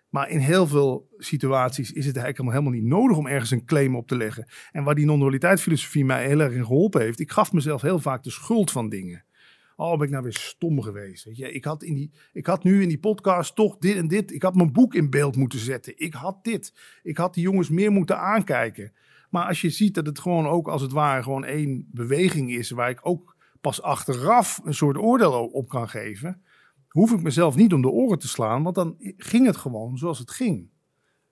[0.10, 3.96] Maar in heel veel situaties is het eigenlijk helemaal niet nodig om ergens een claim
[3.96, 4.48] op te leggen.
[4.72, 8.24] En waar die non-dualiteitsfilosofie mij heel erg in geholpen heeft, ik gaf mezelf heel vaak
[8.24, 9.24] de schuld van dingen.
[9.82, 11.24] Oh, ben ik nou weer stom geweest.
[11.24, 11.52] Weet je?
[11.52, 14.34] Ik, had in die, ik had nu in die podcast toch dit en dit.
[14.34, 15.94] Ik had mijn boek in beeld moeten zetten.
[15.96, 16.74] Ik had dit.
[17.04, 18.92] Ik had die jongens meer moeten aankijken.
[19.30, 22.70] Maar als je ziet dat het gewoon ook als het ware gewoon één beweging is...
[22.72, 26.42] waar ik ook pas achteraf een soort oordeel op kan geven...
[26.90, 28.64] hoef ik mezelf niet om de oren te slaan.
[28.64, 30.70] Want dan ging het gewoon zoals het ging.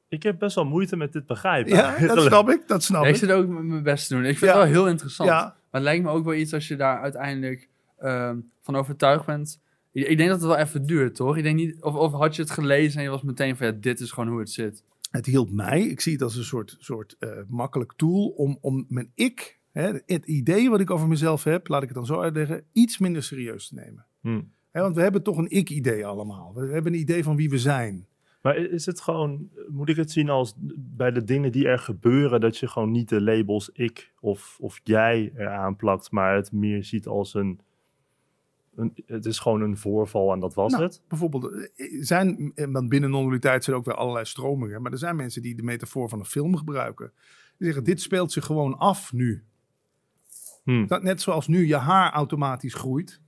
[0.07, 1.73] Ik heb best wel moeite met dit begrijpen.
[1.75, 2.67] Ja, dat snap ik.
[2.67, 3.15] Dat snap ik ik.
[3.15, 4.25] zit ook met mijn best te doen.
[4.25, 4.59] Ik vind Ja.
[4.59, 5.29] het wel heel interessant.
[5.29, 7.68] Ja, Maar het lijkt me ook wel iets als je daar uiteindelijk
[7.99, 9.59] ehm, van overtuigd bent.
[9.91, 11.37] Ik, ik denk dat het wel even duurt, toch?
[11.37, 13.73] Ik denk niet, of, of had je het gelezen en je was meteen van ja,
[13.73, 14.83] dit is gewoon hoe het zit.
[15.11, 15.81] het hielp mij.
[15.81, 19.91] Ik zie het als een soort, soort eh, makkelijk tool om, om mijn ik, hè,
[20.05, 23.23] het idee wat ik over mezelf heb, laat ik het dan zo uitleggen, iets minder
[23.23, 24.05] serieus te nemen.
[24.21, 24.41] Hm.
[24.71, 26.53] Hè, want we hebben toch een ik-idee allemaal.
[26.53, 28.07] We hebben een idee van wie we zijn.
[28.41, 32.41] Maar is het gewoon, moet ik het zien als bij de dingen die er gebeuren,
[32.41, 36.83] dat je gewoon niet de labels ik of, of jij eraan plakt, maar het meer
[36.83, 37.59] ziet als een,
[38.79, 41.01] een het is gewoon een voorval en dat was Nou, het?
[41.07, 44.97] Bijvoorbeeld, eh, zijn, eh, want binnen non-dualiteit zijn er ook weer allerlei stromingen, maar er
[44.97, 47.11] zijn mensen die de metafoor van een film gebruiken.
[47.57, 49.43] Die zeggen, dit speelt zich gewoon af nu.
[50.63, 50.85] Hm.
[50.87, 53.21] Dat, net zoals nu je haar automatisch groeit.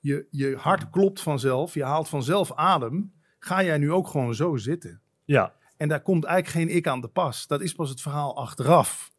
[0.00, 1.74] Je, je hart klopt vanzelf.
[1.74, 3.12] Je haalt vanzelf adem.
[3.38, 5.00] Ga jij nu ook gewoon zo zitten.
[5.24, 7.46] Ja, En daar komt eigenlijk geen ik aan de pas.
[7.46, 9.10] Dat is pas het verhaal achteraf.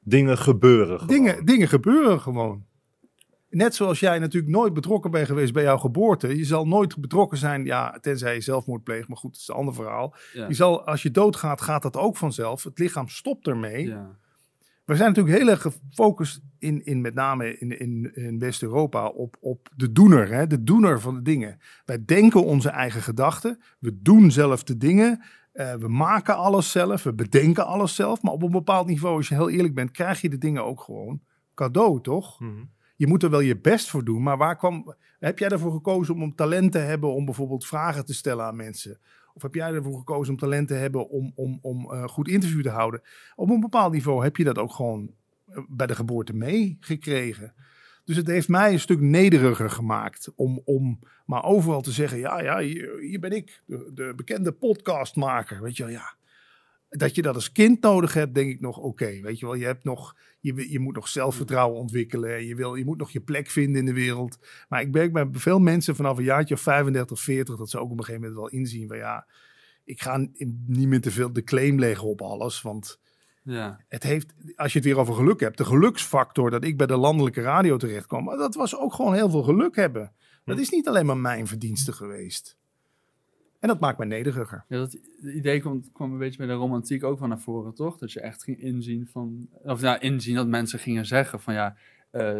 [0.00, 1.14] dingen gebeuren gewoon.
[1.14, 2.66] Dingen, dingen gebeuren gewoon.
[3.50, 6.36] Net zoals jij natuurlijk nooit betrokken bent geweest bij jouw geboorte.
[6.36, 9.08] Je zal nooit betrokken zijn, ja, tenzij je zelfmoord pleegt.
[9.08, 10.14] Maar goed, dat is een ander verhaal.
[10.32, 10.48] Ja.
[10.48, 12.64] Je zal, als je doodgaat, gaat dat ook vanzelf.
[12.64, 13.86] Het lichaam stopt ermee.
[13.86, 14.18] Ja.
[14.84, 19.36] We zijn natuurlijk heel erg gefocust in, in met name in, in, in West-Europa op,
[19.40, 20.46] op de doener, hè?
[20.46, 21.58] de doener van de dingen.
[21.84, 27.02] Wij denken onze eigen gedachten, we doen zelf de dingen, eh, we maken alles zelf,
[27.02, 28.22] we bedenken alles zelf.
[28.22, 30.80] Maar op een bepaald niveau, als je heel eerlijk bent, krijg je de dingen ook
[30.80, 31.20] gewoon
[31.54, 32.40] cadeau, toch?
[32.40, 32.64] Mhm.
[33.00, 36.14] Je moet er wel je best voor doen, maar waar kwam, heb jij ervoor gekozen
[36.14, 38.98] om, om talent te hebben om bijvoorbeeld vragen te stellen aan mensen?
[39.34, 42.62] Of heb jij ervoor gekozen om talent te hebben om, om, om eh, goed interview
[42.62, 43.02] te houden?
[43.36, 45.14] Op een bepaald niveau heb je dat ook gewoon
[45.46, 47.54] eh, bij de geboorte meegekregen.
[48.04, 52.40] Dus het heeft mij een stuk nederiger gemaakt om, om maar overal te zeggen: ja,
[52.40, 55.62] ja, hier, ben ik, de, de bekende podcastmaker.
[55.62, 56.14] Weet je wel, ja.
[56.90, 59.20] Dat je dat als kind nodig hebt, denk ik nog oké.
[59.20, 62.36] weet je wel, je, hebt nog, je, je moet nog zelfvertrouwen ontwikkelen.
[62.36, 64.38] En je, wil, je moet nog je plek vinden in de wereld.
[64.68, 67.90] Maar ik merk bij veel mensen vanaf een jaartje of 35, 40, dat ze ook
[67.90, 69.26] op een gegeven moment wel inzien van ja,
[69.84, 70.28] ik ga
[70.66, 72.62] niet meer te veel de claim leggen op alles.
[72.62, 72.98] Want
[73.42, 73.80] Ja.
[73.88, 76.96] het heeft, als je het weer over geluk hebt, de geluksfactor dat ik bij de
[76.96, 80.12] landelijke radio terecht kwam, dat was ook gewoon heel veel geluk hebben.
[80.44, 82.58] Dat is niet alleen maar mijn verdienste geweest.
[83.60, 84.64] En dat maakt mij nederiger.
[84.68, 87.74] Ja, dat het idee kwam, kwam een beetje bij de romantiek ook wel naar voren,
[87.74, 87.98] toch?
[87.98, 89.48] Dat je echt ging inzien van...
[89.62, 91.76] Of ja, inzien dat mensen gingen zeggen van ja...
[92.10, 92.38] eh,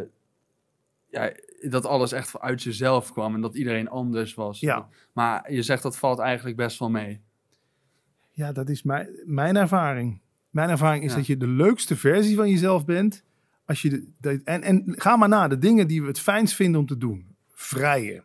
[1.10, 4.60] ja, dat alles echt uit jezelf kwam en dat iedereen anders was.
[4.60, 4.88] Ja.
[5.12, 7.20] Maar je zegt dat valt eigenlijk best wel mee.
[8.30, 10.20] Ja, dat is mijn, mijn ervaring.
[10.50, 11.16] Mijn ervaring is Ja.
[11.16, 13.24] dat je de leukste versie van jezelf bent.
[13.64, 16.54] Als je de, de- en, en ga maar na, de dingen die we het fijnst
[16.54, 17.36] vinden om te doen.
[17.48, 18.24] Vrijen,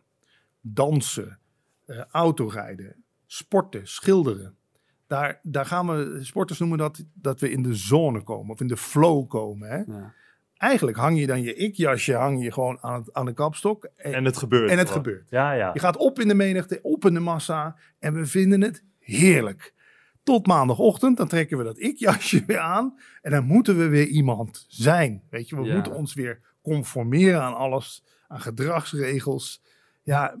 [0.60, 1.38] dansen,
[1.86, 4.56] eh, autorijden, sporten, schilderen.
[5.06, 8.66] Daar, daar gaan we, sporters noemen dat, dat we in de zone komen of in
[8.66, 9.68] de flow komen.
[9.68, 9.76] Hè?
[9.76, 10.14] Ja.
[10.56, 13.88] Eigenlijk hang je dan je ik-jasje hang je gewoon aan, het- aan de kapstok.
[13.96, 14.70] En, En het gebeurt.
[14.70, 15.04] en het gewoon.
[15.04, 15.30] gebeurt.
[15.30, 15.70] Ja, ja.
[15.72, 19.74] Je gaat op in de menigte, op in de massa en we vinden het heerlijk.
[20.22, 24.64] Tot maandagochtend, dan trekken we dat ik-jasje weer aan en dan moeten we weer iemand
[24.68, 25.22] zijn.
[25.30, 25.74] Weet je, we Ja.
[25.74, 29.62] moeten ons weer conformeren aan alles, aan gedragsregels.
[30.02, 30.36] Ja,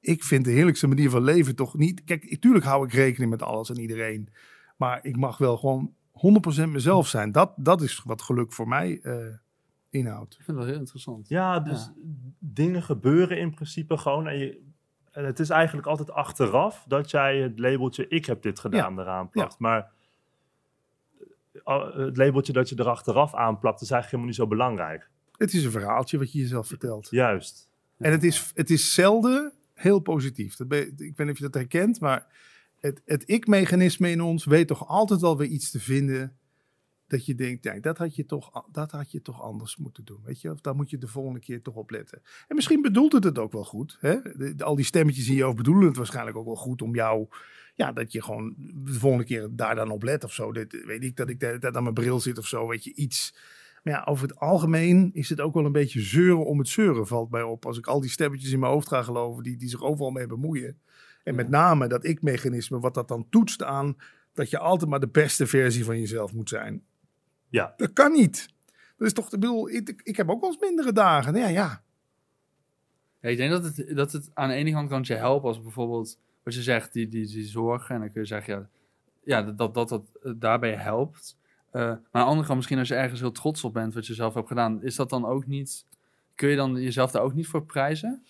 [0.00, 2.04] ik vind de heerlijkste manier van leven toch niet...
[2.04, 4.28] Kijk, natuurlijk hou ik rekening met alles en iedereen.
[4.76, 7.32] Maar ik mag wel gewoon 100% mezelf zijn.
[7.32, 9.14] Dat, dat is wat geluk voor mij eh,
[9.90, 10.36] inhoud.
[10.38, 11.28] Ik vind dat heel interessant.
[11.28, 11.90] Ja, dus
[12.38, 14.26] dingen gebeuren in principe gewoon.
[14.26, 14.62] En, je,
[15.10, 19.28] en het is eigenlijk altijd achteraf dat jij het labeltje ik heb dit gedaan eraan
[19.30, 19.58] plakt.
[19.58, 19.90] Maar
[21.64, 25.10] eh, het labeltje dat je er achteraf aanplakt is eigenlijk helemaal niet zo belangrijk.
[25.36, 27.10] Het is een verhaaltje wat je jezelf vertelt.
[27.10, 27.68] Juist.
[27.98, 30.56] En het is, het is zelden heel positief.
[30.56, 32.26] Dat ben, ik weet niet of je dat herkent, maar
[32.80, 36.36] het, het ik-mechanisme in ons weet toch altijd wel weer iets te vinden
[37.06, 40.20] dat je denkt, ja, dat, had je toch, dat had je toch anders moeten doen.
[40.24, 40.50] Weet je?
[40.50, 42.22] Of daar moet je de volgende keer toch op letten.
[42.48, 43.96] En misschien bedoelt het het ook wel goed.
[44.00, 44.16] Hè?
[44.64, 47.26] Al die stemmetjes in je hoofd bedoelen het waarschijnlijk ook wel goed om jou.
[47.74, 50.52] Ja, dat je gewoon de volgende keer daar dan op let of zo.
[50.52, 52.66] Weet ik dat ik dat aan mijn bril zit of zo.
[52.66, 53.34] Weet je, iets.
[53.88, 57.06] Maar ja, over het algemeen is het ook wel een beetje zeuren om het zeuren,
[57.06, 57.66] valt mij op.
[57.66, 60.26] Als ik al die stemmetjes in mijn hoofd ga geloven, die, die zich overal mee
[60.26, 60.78] bemoeien.
[61.24, 63.96] En met name dat ik-mechanisme, wat dat dan toetst aan
[64.32, 66.82] dat je altijd maar de beste versie van jezelf moet zijn.
[67.48, 67.74] Ja.
[67.76, 68.48] Dat kan niet.
[68.96, 71.34] Dat is toch, ik bedoel, ik, ik heb ook wel eens mindere dagen.
[71.34, 71.82] Ja, ja.
[73.20, 75.62] ja ik denk dat het, dat het aan de ene kant kan je helpen als
[75.62, 77.94] bijvoorbeeld, wat je zegt, die, die, die zorgen.
[77.94, 78.54] En dan kun je zeggen,
[79.24, 81.37] ja, ja dat, dat dat daarbij helpt.
[81.72, 84.06] Uh, maar aan de andere kant, misschien als je ergens heel trots op bent wat
[84.06, 85.86] je zelf hebt gedaan, is dat dan ook niet,
[86.34, 88.22] kun je dan jezelf daar ook niet voor prijzen?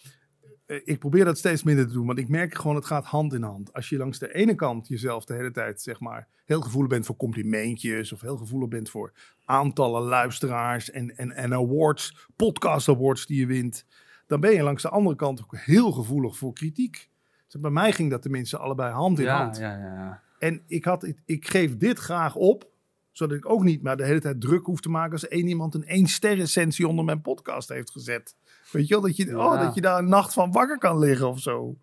[0.66, 3.32] Eh, ik probeer dat steeds minder te doen, want ik merk gewoon, het gaat hand
[3.32, 3.72] in hand.
[3.72, 7.06] Als je langs de ene kant jezelf de hele tijd, zeg maar, heel gevoelig bent
[7.06, 9.12] voor complimentjes, of heel gevoelig bent voor
[9.44, 13.84] aantallen luisteraars en, en, en awards, podcast awards die je wint,
[14.26, 17.10] dan ben je langs de andere kant ook heel gevoelig voor kritiek.
[17.46, 19.56] Dus bij mij ging dat tenminste allebei hand in ja, hand.
[19.56, 22.70] Ja, ja, en ik, had, ik geef dit graag op,
[23.18, 25.74] zodat ik ook niet maar de hele tijd druk hoef te maken als één iemand
[25.74, 28.36] een één ster recensie onder mijn podcast heeft gezet.
[28.72, 31.28] Weet je wel, dat je, oh, dat je daar een nacht van wakker kan liggen
[31.28, 31.76] of zo.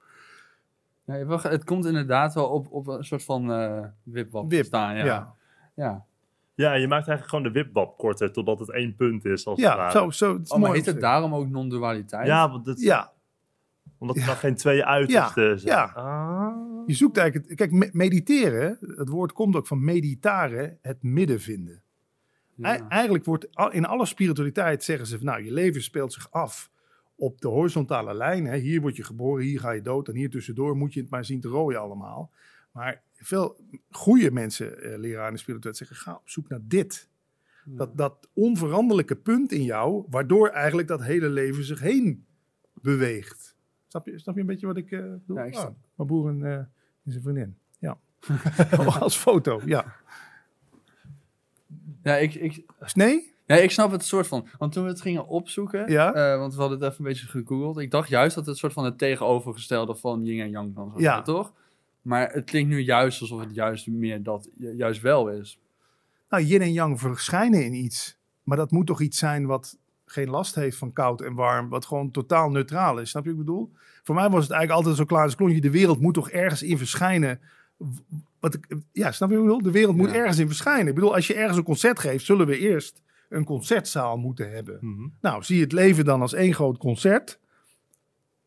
[1.05, 4.95] Ja, het komt inderdaad wel op, op een soort van uh, wipwap Wip, staan.
[4.95, 5.05] Ja.
[5.05, 5.33] ja.
[5.75, 6.05] Ja.
[6.55, 6.73] ja.
[6.73, 9.45] je maakt eigenlijk gewoon de wipwap korter totdat het één punt is.
[9.45, 10.09] Als ja, zo.
[10.09, 12.27] zo oh, maar heet het daarom ook non-dualiteit?
[12.27, 13.11] Ja, want het, ja.
[13.97, 15.75] omdat er nog geen twee uitersten zijn.
[15.75, 15.83] Ja.
[15.83, 16.74] Ah.
[16.85, 17.55] Je zoekt eigenlijk...
[17.55, 21.81] Kijk, mediteren, het woord komt ook van meditaren, het midden vinden.
[22.55, 22.89] Ja.
[22.89, 26.71] Eigenlijk wordt in alle spiritualiteit zeggen ze van nou, je leven speelt zich af
[27.15, 28.45] op de horizontale lijn.
[28.45, 28.57] Hè.
[28.57, 31.25] Hier word je geboren, hier ga je dood en hier tussendoor moet je het maar
[31.25, 32.31] zien te rooien allemaal.
[32.71, 33.57] Maar veel
[33.89, 37.09] goede mensen, eh, leraren in de spiritualiteit, zeggen ga op zoek naar dit.
[37.67, 42.25] Dat, dat onveranderlijke punt in jou, waardoor eigenlijk dat hele leven zich heen
[42.73, 43.55] beweegt.
[43.87, 45.37] Snap je, snap je een beetje wat ik uh, doe?
[45.37, 45.67] Ja, ik snap.
[45.67, 46.59] Oh, mijn boer en, uh,
[47.05, 47.57] en zijn vriendin.
[47.79, 47.97] Ja.
[48.99, 49.95] Als foto, ja.
[52.03, 52.33] Ja, ik...
[52.33, 52.65] ik...
[52.93, 53.33] Nee?
[53.45, 54.47] Ja, ik snap het soort van.
[54.57, 56.33] Want toen we het gingen opzoeken, ja?
[56.33, 57.77] Uh, want we hadden het even een beetje gegoogeld.
[57.77, 61.21] Ik dacht juist dat het soort van het tegenovergestelde van yin en yang zijn, ja.
[61.21, 61.53] toch?
[62.01, 65.59] Maar het klinkt nu juist alsof het juist meer dat juist wel is.
[66.29, 68.17] Nou, yin en yang verschijnen in iets.
[68.43, 71.69] Maar dat moet toch iets zijn wat geen last heeft van koud en warm.
[71.69, 73.09] Wat gewoon totaal neutraal is.
[73.09, 73.71] Snap je wat ik bedoel?
[74.03, 75.61] Voor mij was het eigenlijk altijd zo klaar als klontje.
[75.61, 77.39] De wereld moet toch ergens in verschijnen
[78.39, 79.71] wat ik, ja, snap je wat ik bedoel?
[79.71, 80.87] De wereld moet ergens in verschijnen.
[80.87, 84.77] Ik bedoel, als je ergens een concert geeft, zullen we eerst een concertzaal moeten hebben.
[84.81, 85.07] Mhm.
[85.21, 87.39] Nou, zie je het leven dan als één groot concert.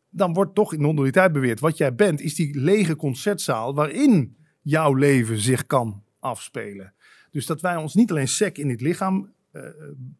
[0.09, 1.59] Dan wordt toch in non-dualiteit beweerd.
[1.59, 6.93] Wat jij bent, is die lege concertzaal waarin jouw leven zich kan afspelen.
[7.31, 9.31] Dus dat wij ons niet alleen sec in het lichaam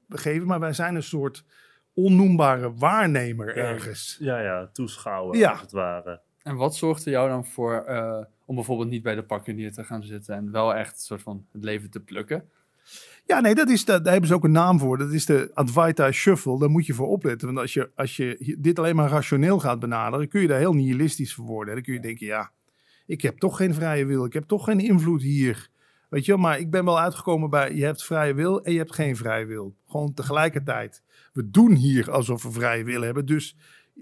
[0.07, 1.45] begeven, maar wij zijn een soort
[1.93, 4.17] onnoembare waarnemer ergens.
[4.19, 5.51] Ja, ja, toeschouwer Ja.
[5.51, 6.21] als het ware.
[6.43, 9.71] En wat zorgt er jou dan voor uh, om bijvoorbeeld niet bij de pakken neer
[9.73, 12.49] te gaan zitten en wel echt een soort van het leven te plukken?
[13.25, 14.97] Ja, nee, dat is de, daar hebben ze ook een naam voor.
[14.97, 16.59] Dat is de Advaita Shuffle.
[16.59, 17.47] Daar moet je voor opletten.
[17.47, 20.73] Want als je, als je dit alleen maar rationeel gaat benaderen, kun je daar heel
[20.73, 21.73] nihilistisch voor worden.
[21.73, 22.51] Dan kun je denken, ja,
[23.05, 24.25] ik heb toch geen vrije wil.
[24.25, 25.69] Ik heb toch geen invloed hier.
[26.09, 28.77] Weet je wel, maar ik ben wel uitgekomen bij, je hebt vrije wil en je
[28.77, 29.75] hebt geen vrije wil.
[29.87, 31.03] Gewoon tegelijkertijd.
[31.33, 33.25] We doen hier alsof we vrije wil hebben.
[33.25, 33.55] Dus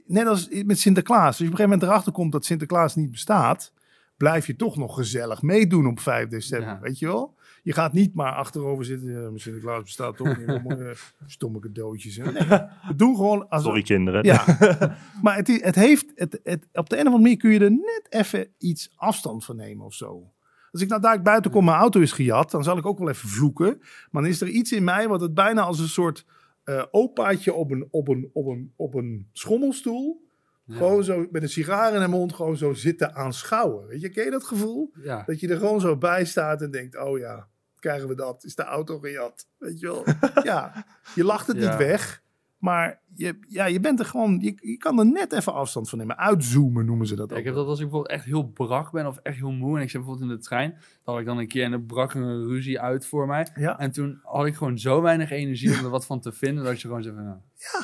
[0.05, 1.25] net als met Sinterklaas.
[1.25, 3.73] Als je op een gegeven moment erachter komt dat Sinterklaas niet bestaat,
[4.17, 6.69] blijf je toch nog gezellig meedoen op 5 december.
[6.69, 6.79] Ja.
[6.79, 7.35] Weet je wel?
[7.63, 9.39] Je gaat niet maar achterover zitten.
[9.39, 10.63] Sinterklaas bestaat toch niet.
[10.63, 12.15] Mooie stomme cadeautjes.
[12.15, 12.31] Hè?
[12.31, 12.47] Nee,
[12.87, 13.49] we doen gewoon.
[13.49, 14.23] Als Sorry kinderen.
[14.25, 14.43] Ja,
[15.23, 16.11] maar het, het heeft.
[16.15, 19.45] Het, het, op de een of andere manier kun je er net even iets afstand
[19.45, 20.31] van nemen of zo.
[20.71, 23.09] Als ik nou daar buiten kom, mijn auto is gejat, dan zal ik ook wel
[23.09, 23.77] even vloeken.
[24.11, 26.25] Maar dan is er iets in mij wat het bijna als een soort
[26.65, 30.25] uh, opaatje op een, op, een, op, een, op een schommelstoel.
[30.65, 30.75] Ja.
[30.77, 33.87] Gewoon zo met een sigaar in de mond, gewoon zo zitten aanschouwen.
[33.87, 34.91] Weet je, ken je dat gevoel?
[35.01, 35.23] Ja.
[35.25, 37.47] Dat je er gewoon zo bij staat en denkt: oh ja,
[37.79, 38.43] krijgen we dat?
[38.43, 39.47] Is de auto gejat?
[39.57, 40.03] Weet je wel?
[40.43, 41.69] ja, je lacht het Ja.
[41.69, 42.23] niet weg.
[42.57, 45.97] Maar je, ja, je bent er gewoon, je, je kan er net even afstand van
[45.99, 46.17] nemen.
[46.17, 47.39] Uitzoomen noemen ze dat Ja, ook.
[47.39, 49.81] ik heb dat als ik bijvoorbeeld echt heel brak ben of echt heel moe en
[49.83, 50.79] ik zit bijvoorbeeld in de trein, dan
[51.13, 53.47] had ik dan een keer en er brak een ruzie uit voor mij.
[53.55, 53.79] Ja.
[53.79, 56.81] En toen had ik gewoon zo weinig energie om er wat van te vinden, dat
[56.81, 57.37] je gewoon zegt van, nou,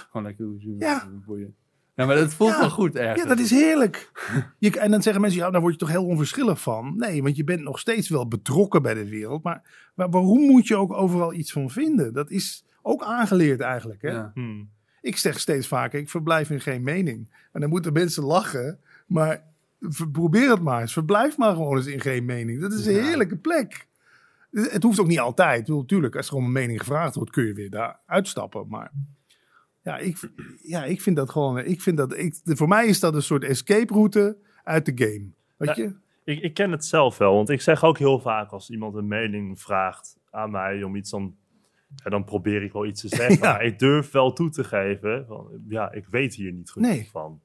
[0.10, 0.76] gewoon lekker ruzie.
[0.80, 1.10] Ja.
[1.26, 1.56] boeien.
[1.96, 2.60] Ja, maar dat voelt Ja.
[2.60, 3.22] wel goed ergens.
[3.22, 4.12] Ja, dat is heerlijk.
[4.58, 6.94] Je, en dan zeggen mensen, ja, daar word je toch heel onverschillig van.
[6.98, 9.44] Nee, want je bent nog steeds wel betrokken bij de wereld.
[9.44, 12.14] Maar, maar waarom moet je ook overal iets van vinden?
[12.14, 14.02] Dat is ook aangeleerd eigenlijk.
[14.02, 14.10] Hè?
[14.12, 14.32] Ja.
[14.34, 14.70] Hmm.
[15.02, 17.30] Ik zeg steeds vaker, ik verblijf in geen mening.
[17.52, 19.44] En dan moeten mensen lachen, maar
[20.12, 20.94] probeer het maar eens.
[20.94, 22.62] Verblijf maar gewoon eens in geen mening.
[22.62, 23.04] Dat is een Ja.
[23.04, 23.88] heerlijke plek.
[24.52, 25.60] Het hoeft ook niet altijd.
[25.60, 28.68] Ik bedoel, Natuurlijk, als er om een mening gevraagd wordt, kun je weer daar uitstappen.
[28.68, 28.92] Maar
[29.82, 30.18] ja, ik,
[30.62, 31.58] ja, ik vind dat gewoon...
[31.60, 35.28] Ik vind dat, ik, voor mij is dat een soort escape route uit de game.
[35.58, 35.84] Weet Ja.
[35.84, 35.94] je?
[36.24, 39.08] Ik, ik ken het zelf wel, want ik zeg ook heel vaak als iemand een
[39.08, 41.36] mening vraagt aan mij om iets dan,
[42.04, 43.36] ja, dan probeer ik wel iets te zeggen.
[43.38, 43.52] Ja.
[43.52, 47.08] Maar ik durf wel toe te geven, van, ja, ik weet hier niet genoeg Nee.
[47.12, 47.42] van.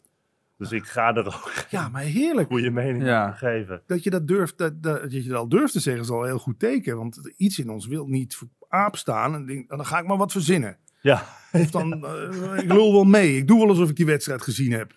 [0.57, 2.49] Dus ik ga er ook Ja, maar heerlijk.
[2.49, 3.27] goede mening Ja.
[3.27, 3.83] aan geven.
[3.87, 6.21] Dat je dat durft, dat, dat, dat je dat al durft te zeggen, is al
[6.21, 6.97] een heel goed teken.
[6.97, 9.35] Want iets in ons wil niet voor aap staan.
[9.35, 10.77] En denk, dan ga ik maar wat verzinnen.
[11.01, 13.37] Ja, Of dan, eh, ik lul wel mee.
[13.37, 14.97] Ik doe wel alsof ik die wedstrijd gezien heb.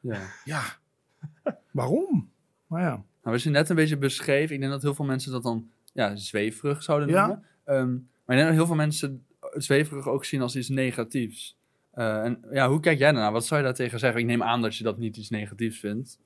[0.00, 0.20] Ja.
[0.44, 0.62] Ja,
[1.70, 2.30] waarom?
[2.66, 5.32] Maar ja, Nou, wat je net een beetje beschreef, ik denk dat heel veel mensen
[5.32, 7.26] dat dan ja, zweverig zouden Ja.
[7.66, 8.08] noemen.
[8.26, 11.58] Maar heel veel mensen zweverig ook zien als iets negatiefs.
[11.90, 13.32] Eh, en ja, hoe kijk jij daarnaar?
[13.32, 14.20] Wat zou je daartegen zeggen?
[14.20, 16.18] Ik neem aan dat je dat niet iets negatiefs vindt.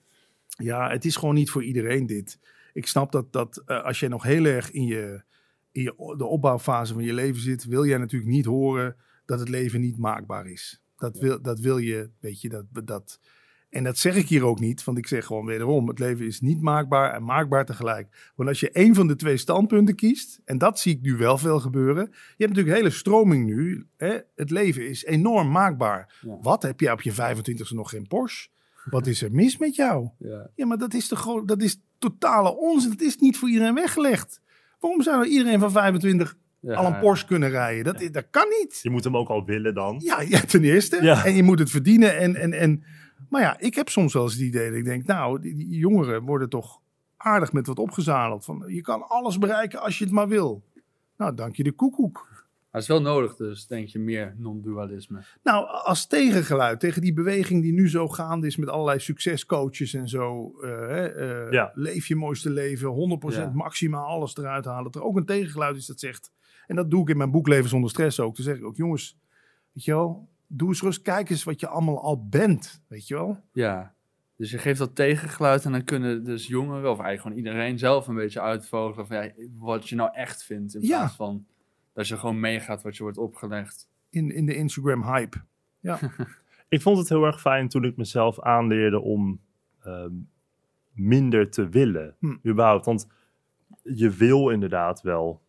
[0.47, 2.39] ja, het is gewoon niet voor iedereen dit.
[2.73, 5.23] Ik snap dat, dat eh, als jij nog heel erg in, je,
[5.73, 9.49] in je, de opbouwfase van je leven zit, wil jij natuurlijk niet horen dat het
[9.49, 10.81] leven niet maakbaar is.
[10.97, 13.21] Dat wil, dat wil je, weet je, dat, dat.
[13.71, 16.41] En dat zeg ik hier ook niet, want ik zeg gewoon wederom: het leven is
[16.41, 18.33] niet maakbaar en maakbaar tegelijk.
[18.35, 21.39] Want als je één van de twee standpunten kiest, en dat zie ik nu wel
[21.39, 22.05] veel gebeuren.
[22.11, 23.87] Je hebt natuurlijk een hele stroming nu.
[23.97, 24.19] Hè?
[24.35, 26.19] Het leven is enorm maakbaar.
[26.21, 26.39] Ja.
[26.41, 28.49] Wat heb je op je 25e nog geen Porsche?
[28.85, 30.09] Wat is er mis met jou?
[30.19, 30.51] Ja.
[30.55, 32.91] Ja, maar dat is toch gewoon, dat is totale onzin.
[32.91, 34.41] Dat is niet voor iedereen weggelegd.
[34.81, 37.85] Waarom zou iedereen van 25 Ja, al een Porsche kunnen rijden?
[37.85, 38.79] Dat, dat kan niet.
[38.83, 40.01] je moet hem ook al willen dan.
[40.03, 41.03] Ja, ja ten eerste.
[41.03, 41.25] Ja.
[41.25, 42.19] En je moet het verdienen.
[42.19, 42.85] En, en, en,
[43.31, 45.69] maar ja, ik heb soms wel eens het idee dat ik denk, nou, die, die
[45.79, 46.81] jongeren worden toch
[47.17, 48.45] aardig met wat opgezadeld.
[48.45, 50.63] Van, je kan alles bereiken als je het maar wil.
[51.17, 52.29] Nou, dank je de koekoek.
[52.31, 55.23] Maar het is wel nodig dus, denk je, meer non-dualisme.
[55.43, 60.09] Nou, als tegengeluid tegen die beweging die nu zo gaande is met allerlei succescoaches en
[60.09, 60.53] zo.
[60.63, 61.71] eh, hè, eh, Ja.
[61.75, 63.51] Leef je mooiste leven, 100% Ja.
[63.55, 64.85] maximaal alles eruit halen.
[64.85, 66.33] Dat er ook een tegengeluid is dat zegt.
[66.67, 68.37] En dat doe ik in mijn boek Leven zonder stress ook.
[68.37, 69.19] Dan zeg ik ook, jongens,
[69.73, 72.83] weet je wel, doe eens rust, kijk eens wat je allemaal al bent.
[72.89, 73.41] Weet je wel?
[73.53, 73.95] Ja.
[74.37, 78.07] Dus je geeft dat tegengeluid en dan kunnen dus jongeren, of eigenlijk gewoon iedereen zelf
[78.07, 80.75] een beetje uitvogelen van ja, wat je nou echt vindt.
[80.75, 80.99] In Ja.
[80.99, 81.47] plaats van
[81.93, 83.89] dat je gewoon meegaat wat je wordt opgelegd.
[84.11, 85.37] In, in de Instagram hype.
[86.69, 89.41] Ik vond het heel erg fijn toen ik mezelf aanleerde om
[89.81, 90.13] ehm,
[90.93, 92.17] minder te willen.
[92.19, 92.37] Hm.
[92.49, 92.85] Überhaupt.
[92.85, 93.09] Want
[93.83, 95.43] je wil inderdaad wel.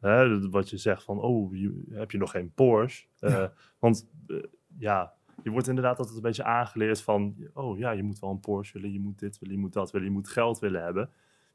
[0.00, 3.06] Hè, wat je zegt van, oh, je, heb je nog geen Porsche?
[3.18, 3.52] Eh, Ja.
[3.78, 4.36] Want eh,
[4.78, 8.40] ja, je wordt inderdaad altijd een beetje aangeleerd van, oh ja, je moet wel een
[8.40, 11.10] Porsche willen, je moet dit willen, je moet dat willen, je moet geld willen hebben.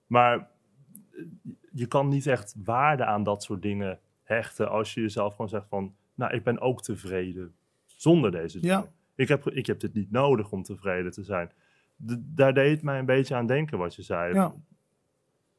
[0.08, 0.38] Maar
[1.12, 1.26] eh,
[1.72, 5.68] je kan niet echt waarde aan dat soort dingen hechten als je jezelf gewoon zegt
[5.68, 8.78] van, nou, ik ben ook tevreden zonder deze dingen.
[8.78, 8.92] Ja.
[9.16, 11.52] Ik, heb, ik heb dit niet nodig om tevreden te zijn.
[12.36, 14.34] Daar deed het mij een beetje aan denken wat je zei.
[14.34, 14.54] Ja.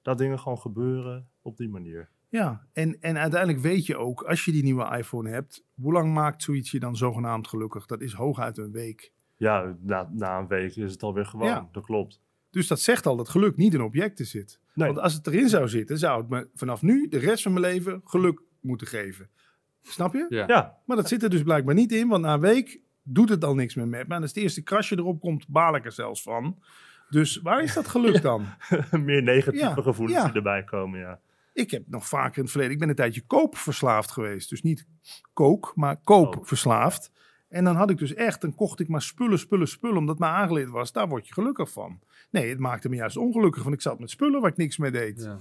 [0.02, 2.08] Dat dingen gewoon gebeuren op die manier.
[2.34, 6.14] Ja, en, en uiteindelijk weet je ook, als je die nieuwe iPhone hebt, hoe lang
[6.14, 7.86] maakt zoiets je dan zogenaamd gelukkig?
[7.86, 9.12] Dat is hooguit een week.
[9.36, 11.48] Ja, na, na een week is het alweer gewoon.
[11.48, 11.68] Ja.
[11.72, 12.20] Dat klopt.
[12.50, 14.60] Dus dat zegt al dat geluk niet in objecten zit.
[14.74, 14.86] Nee.
[14.86, 17.64] Want als het erin zou zitten, zou het me vanaf nu de rest van mijn
[17.64, 19.28] leven geluk moeten geven.
[19.82, 20.26] Snap je?
[20.28, 20.44] Ja.
[20.46, 23.44] Ja, Maar dat zit er dus blijkbaar niet in, want na een week doet het
[23.44, 24.14] al niks meer met me.
[24.14, 26.58] En als het eerste krasje erop komt, baal ik er zelfs van.
[27.10, 28.46] Dus waar is dat geluk dan?
[28.90, 30.24] meer negatieve Ja, gevoelens ja.
[30.26, 31.20] die erbij komen, ja.
[31.54, 34.50] Ik heb nog vaker in het verleden, ik ben een tijdje koopverslaafd geweest.
[34.50, 34.86] Dus niet
[35.32, 37.10] kook, maar koopverslaafd.
[37.48, 40.26] En dan had ik dus echt, dan kocht ik maar spullen, spullen, spullen, omdat me
[40.26, 42.00] aangeleerd was, daar word je gelukkig van.
[42.30, 44.90] Nee, het maakte me juist ongelukkig, want ik zat met spullen waar ik niks mee
[44.90, 45.22] deed.
[45.22, 45.38] Ja.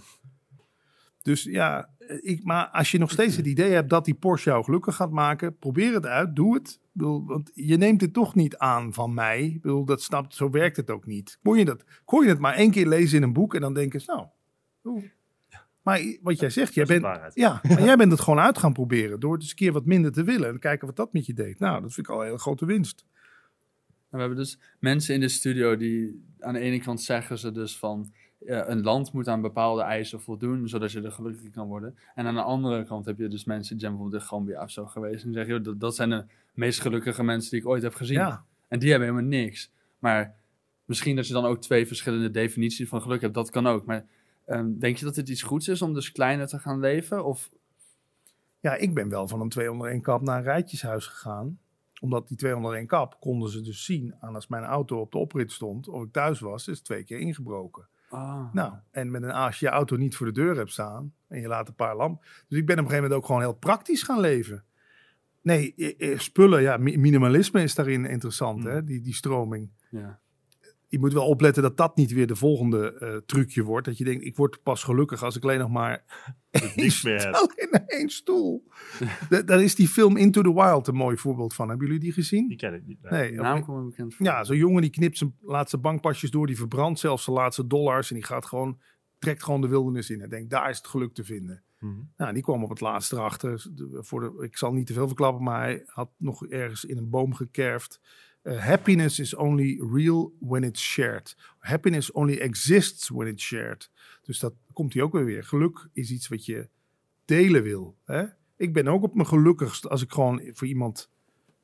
[1.21, 1.89] Dus ja,
[2.21, 5.11] ik, maar als je nog steeds het idee hebt dat die Porsche jou gelukkig gaat
[5.11, 6.79] maken, probeer het uit, doe het.
[6.81, 9.43] Ik bedoel, want je neemt het toch niet aan van mij.
[9.43, 11.39] Ik bedoel, dat snapt, zo werkt het ook niet.
[11.43, 13.73] Kon je, dat, kon je het maar één keer lezen in een boek en dan
[13.73, 14.27] denken, nou.
[15.83, 19.19] Maar wat jij zegt, jij bent, ja, maar jij bent het gewoon uit gaan proberen
[19.19, 21.33] door het eens een keer wat minder te willen en kijken wat dat met je
[21.33, 21.59] deed.
[21.59, 23.05] Nou, dat vind ik al een hele grote winst.
[23.87, 27.51] En we hebben dus mensen in de studio die aan de ene kant zeggen ze
[27.51, 28.13] dus van
[28.45, 31.97] ja, een land moet aan bepaalde eisen voldoen, zodat je er gelukkig kan worden.
[32.15, 34.71] En aan de andere kant heb je dus mensen, die zijn bijvoorbeeld in Gambia of
[34.71, 37.83] zo geweest, en zeggen, joh, dat, dat zijn de meest gelukkige mensen die ik ooit
[37.83, 38.17] heb gezien.
[38.17, 39.71] Ja, En die hebben helemaal niks.
[39.99, 40.35] Maar
[40.85, 43.85] misschien dat je dan ook twee verschillende definities van geluk hebt, dat kan ook.
[43.85, 44.05] Maar
[44.45, 47.25] ehm, denk je dat het iets goeds is om dus kleiner te gaan leven?
[47.25, 47.49] Of
[48.59, 51.59] ja, ik ben wel van een 201 kap naar een rijtjeshuis gegaan.
[52.01, 55.51] Omdat die 201 kap konden ze dus zien aan als mijn auto op de oprit
[55.51, 57.87] stond of ik thuis was, is twee keer ingebroken.
[58.09, 61.13] ah, Nou, en met een, als je je auto niet voor de deur hebt staan
[61.27, 62.21] en je laat een paar lamp.
[62.47, 64.63] Dus ik ben op een gegeven moment ook gewoon heel praktisch gaan leven.
[65.41, 68.69] Nee, eh, eh, spullen, ja, mi- minimalisme is daarin interessant, Mm.
[68.69, 69.69] hè, die, die stroming.
[69.89, 70.19] ja.
[70.93, 73.85] Je moet wel opletten dat dat niet weer de volgende eh, trucje wordt.
[73.85, 76.03] Dat je denkt, ik word pas gelukkig als ik alleen nog maar
[76.75, 78.63] niks meer alleen één stoel.
[79.29, 81.69] Da- Daar is die film Into the Wild een mooi voorbeeld van.
[81.69, 82.47] Hebben jullie die gezien?
[82.47, 83.01] Die ken ik niet.
[83.01, 83.31] nee.
[83.31, 83.41] Oké.
[83.41, 84.25] naam komt bekend voor.
[84.25, 88.09] Ja, zo'n jongen die knipt zijn laatste bankpasjes door, die verbrandt zelfs zijn laatste dollars
[88.09, 88.79] en die gaat gewoon,
[89.19, 90.19] trekt gewoon de wildernis in.
[90.19, 91.63] Hij denkt, daar is het geluk te vinden.
[91.79, 91.93] Mhm.
[92.17, 93.65] Nou, die kwam op het laatst erachter.
[93.91, 97.09] Voor de, ik zal niet te veel verklappen, maar hij had nog ergens in een
[97.09, 97.99] boom gekerfd.
[98.43, 101.35] Eh, happiness is only real when it's shared.
[101.59, 103.91] Happiness only exists when it's shared.
[104.21, 105.43] Dus dat komt hij ook weer weer.
[105.43, 106.67] Geluk is iets wat je
[107.25, 107.97] delen wil.
[108.05, 108.23] Hè?
[108.57, 111.09] Ik ben ook op mijn gelukkigst als ik gewoon voor iemand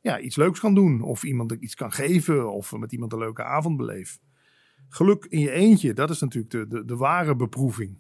[0.02, 1.02] ja, iets leuks kan doen.
[1.02, 2.52] Of iemand iets kan geven.
[2.52, 4.20] Of met iemand een leuke avond beleef.
[4.90, 7.98] Geluk in je eentje, dat is natuurlijk de, de, de ware beproeving.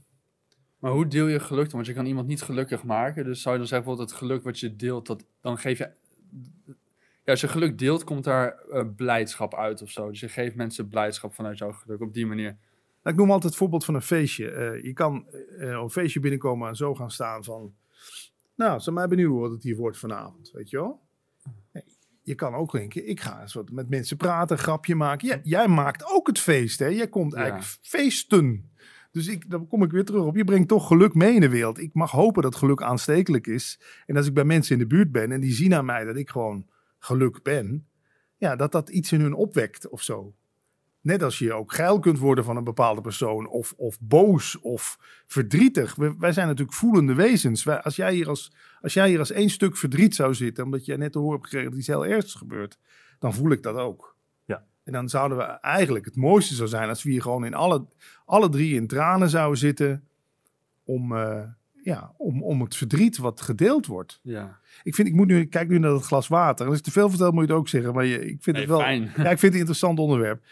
[0.79, 1.73] Maar hoe deel je geluk dan?
[1.73, 3.23] Want je kan iemand niet gelukkig maken.
[3.23, 5.89] Dus zou je dan zeggen, bijvoorbeeld het geluk wat je deelt, dat, dan geef je...
[7.29, 10.09] Ja, als je geluk deelt, komt daar eh, blijdschap uit of zo.
[10.09, 12.57] Dus je geeft mensen blijdschap vanuit jouw geluk op die manier.
[13.03, 14.51] Nou, ik noem altijd het voorbeeld van een feestje.
[14.51, 15.27] Eh, je kan
[15.59, 17.73] eh, op een feestje binnenkomen en zo gaan staan van...
[18.55, 21.01] Nou, zijn mij benieuwd wat het hier wordt vanavond, weet je wel?
[21.73, 21.83] Nee,
[22.21, 25.27] je kan ook denken, ik ga eens wat met mensen praten, grapje maken.
[25.27, 26.87] Ja, jij maakt ook het feest, hè?
[26.87, 27.37] Jij komt Ja.
[27.37, 28.71] eigenlijk feesten.
[29.11, 30.35] Dus ik, dan kom ik weer terug op.
[30.35, 31.79] Je brengt toch geluk mee in de wereld.
[31.79, 33.79] Ik mag hopen dat geluk aanstekelijk is.
[34.05, 36.15] En als ik bij mensen in de buurt ben en die zien aan mij dat
[36.15, 36.65] ik gewoon
[36.99, 37.87] geluk ben...
[38.37, 40.33] Ja, dat dat iets in hun opwekt of zo.
[41.01, 44.97] Net als je ook geil kunt worden van een bepaalde persoon, of, of boos of
[45.27, 45.95] verdrietig.
[45.95, 47.63] We- wij zijn natuurlijk voelende wezens.
[47.63, 50.85] Wij, als, jij hier als, als jij hier als één stuk verdriet zou zitten, omdat
[50.85, 52.77] jij net te horen hebt gekregen dat iets heel ergs gebeurt,
[53.19, 54.15] dan voel ik dat ook.
[54.45, 54.65] Ja.
[54.83, 57.85] En dan zouden we eigenlijk, het mooiste zou zijn als we hier gewoon in alle,
[58.25, 60.07] alle drie in tranen zouden zitten,
[60.83, 61.43] om, eh,
[61.83, 64.19] ja, om, om het verdriet wat gedeeld wordt.
[64.23, 66.65] Ja, Ik, vind, ik, moet nu, ik kijk nu naar het glas water.
[66.65, 67.93] En als ik te veel vertel, moet je het ook zeggen.
[67.93, 68.79] Maar je, ik vind nee, het wel.
[68.79, 69.01] fijn.
[69.01, 70.43] Ja, ik vind het een interessant onderwerp.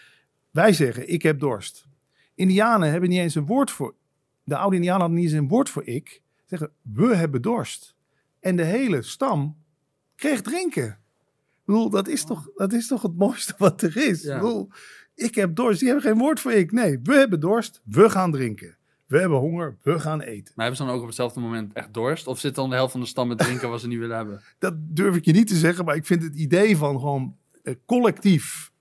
[0.52, 1.88] Wij zeggen, ik heb dorst.
[2.36, 3.96] Indianen hebben niet eens een woord voor...
[4.44, 6.22] De oude Indianen hadden niet eens een woord voor ik.
[6.46, 7.96] Zeggen, we hebben dorst.
[8.40, 9.58] En de hele stam
[10.16, 10.88] kreeg drinken.
[10.88, 14.22] Ik bedoel, dat is toch, dat is toch het mooiste wat er is.
[14.24, 14.36] Ja.
[14.36, 14.70] Ik bedoel,
[15.16, 15.80] ik heb dorst.
[15.80, 16.72] Die hebben geen woord voor ik.
[16.72, 17.82] Nee, we hebben dorst.
[17.86, 18.77] We gaan drinken.
[19.08, 19.78] We hebben honger.
[19.82, 20.54] We gaan eten.
[20.56, 22.28] Maar hebben ze dan ook op hetzelfde moment echt dorst?
[22.28, 24.42] Of zit dan de helft van de stam met drinken wat ze niet willen hebben?
[24.60, 27.74] dat durf ik je niet te zeggen, maar ik vind het idee van gewoon eh,
[27.86, 28.72] collectief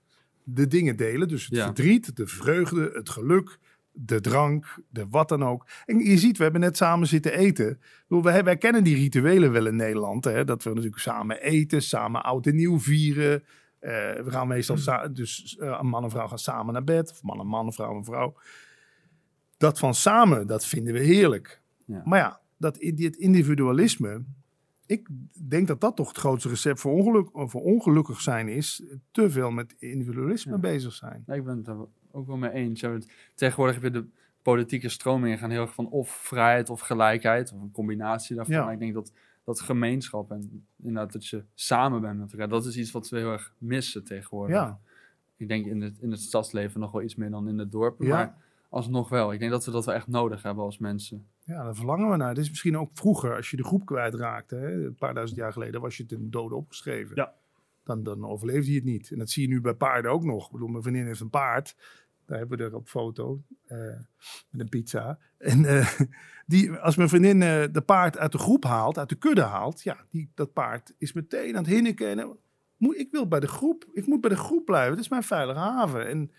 [0.43, 1.27] de dingen delen.
[1.27, 1.65] Dus het Ja.
[1.65, 3.57] verdriet, de vreugde, het geluk,
[3.91, 5.65] de drank, de wat dan ook.
[5.85, 7.79] En je ziet, we hebben net samen zitten eten.
[8.07, 10.23] Bedoel, wij, wij kennen die rituelen wel in Nederland.
[10.23, 10.43] Hè?
[10.45, 13.43] Dat we natuurlijk samen eten, samen oud en nieuw vieren.
[13.79, 17.11] Eh, we gaan meestal, sa- dus eh, een man en vrouw gaan samen naar bed.
[17.11, 18.35] Of man en man, vrouw en vrouw.
[19.57, 21.61] Dat van samen, dat vinden we heerlijk.
[21.85, 22.01] Ja.
[22.05, 24.23] Maar ja, dat, dit individualisme,
[24.85, 25.07] ik
[25.47, 28.83] denk dat dat toch het grootste recept voor, ongeluk, voor ongelukkig zijn is.
[29.11, 30.57] Te veel met individualisme Ja.
[30.57, 31.23] bezig zijn.
[31.27, 31.77] Ja, ik ben het daar
[32.11, 32.83] ook wel mee eens.
[33.35, 34.05] Tegenwoordig heb je de
[34.41, 37.53] politieke stromingen gaan heel erg van of vrijheid of gelijkheid.
[37.53, 38.55] Of een combinatie daarvan.
[38.55, 38.63] Ja.
[38.63, 39.11] Maar ik denk dat,
[39.43, 42.49] dat gemeenschap en inderdaad dat je samen bent met elkaar.
[42.49, 44.55] Dat is iets wat we heel erg missen tegenwoordig.
[44.55, 44.79] Ja,
[45.37, 47.99] Ik denk in het, in het stadsleven nog wel iets meer dan in het dorp.
[47.99, 48.35] Maar
[48.69, 49.33] alsnog wel.
[49.33, 51.27] Ik denk dat we dat wel echt nodig hebben als mensen.
[51.43, 52.33] ja, daar verlangen we naar.
[52.33, 54.55] Dit is misschien ook vroeger, als je de groep kwijtraakte.
[54.55, 57.15] Hè, een paar duizend jaar geleden was je ten dode opgeschreven.
[57.15, 57.33] Ja.
[57.83, 59.11] Dan, dan overleefde je het niet.
[59.11, 60.45] En dat zie je nu bij paarden ook nog.
[60.45, 61.75] Ik bedoel, mijn vriendin heeft een paard.
[62.25, 63.41] Daar hebben we er op foto.
[63.67, 63.77] eh,
[64.49, 65.19] met een pizza.
[65.37, 65.99] En eh,
[66.45, 69.83] die, als mijn vriendin eh, de paard uit de groep haalt, uit de kudde haalt.
[69.83, 72.19] Ja, die, dat paard is meteen aan het hinniken.
[72.19, 72.37] En,
[72.77, 73.85] moet, ik wil bij de groep.
[73.91, 74.95] Ik moet bij de groep blijven.
[74.95, 76.07] Dat is mijn veilige haven.
[76.07, 76.31] En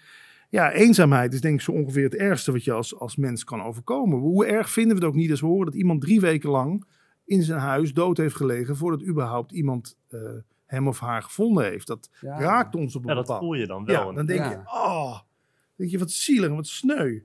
[0.49, 3.63] ja, eenzaamheid is denk ik zo ongeveer het ergste wat je als, als mens kan
[3.63, 4.19] overkomen.
[4.19, 6.85] Hoe erg vinden we het ook niet als we horen dat iemand drie weken lang
[7.25, 10.21] in zijn huis dood heeft gelegen voordat überhaupt iemand eh,
[10.67, 11.87] hem of haar gevonden heeft.
[11.87, 12.39] Dat Ja.
[12.41, 14.07] raakt ons op een Ja, dat voel je dan wel.
[14.09, 14.51] ja, dan denk Ja.
[14.51, 15.19] je, oh,
[15.77, 17.19] denk je, wat zielig en wat sneu.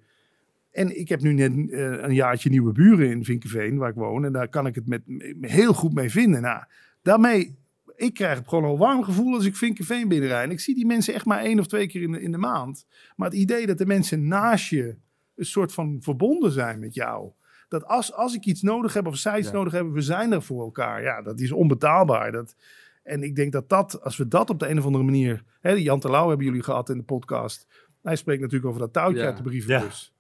[0.72, 4.26] En ik heb nu net eh, een jaartje nieuwe buren in Vinkenveen, waar ik woon.
[4.26, 6.42] En daar kan ik het met, me heel goed mee vinden.
[6.42, 6.64] Nou,
[7.02, 7.56] daarmee,
[7.96, 10.46] ik krijg het gewoon al warm gevoel als ik Vinkenveen binnenrijd.
[10.46, 12.38] En ik zie die mensen echt maar één of twee keer in de, in de
[12.38, 12.86] maand.
[13.16, 14.96] Maar het idee dat de mensen naast je
[15.36, 17.32] een soort van verbonden zijn met jou.
[17.68, 19.54] Dat als, als ik iets nodig heb of zij iets Ja.
[19.54, 21.02] nodig hebben, we zijn er voor elkaar.
[21.02, 22.32] Ja, dat is onbetaalbaar.
[22.32, 22.56] Dat,
[23.04, 25.44] en ik denk dat dat, als we dat op de een of andere manier...
[25.62, 27.68] Hè, Jan Terlouw hebben jullie gehad in de podcast.
[28.02, 29.26] Hij spreekt natuurlijk over dat touwtje Ja.
[29.26, 30.14] uit de brievenbus.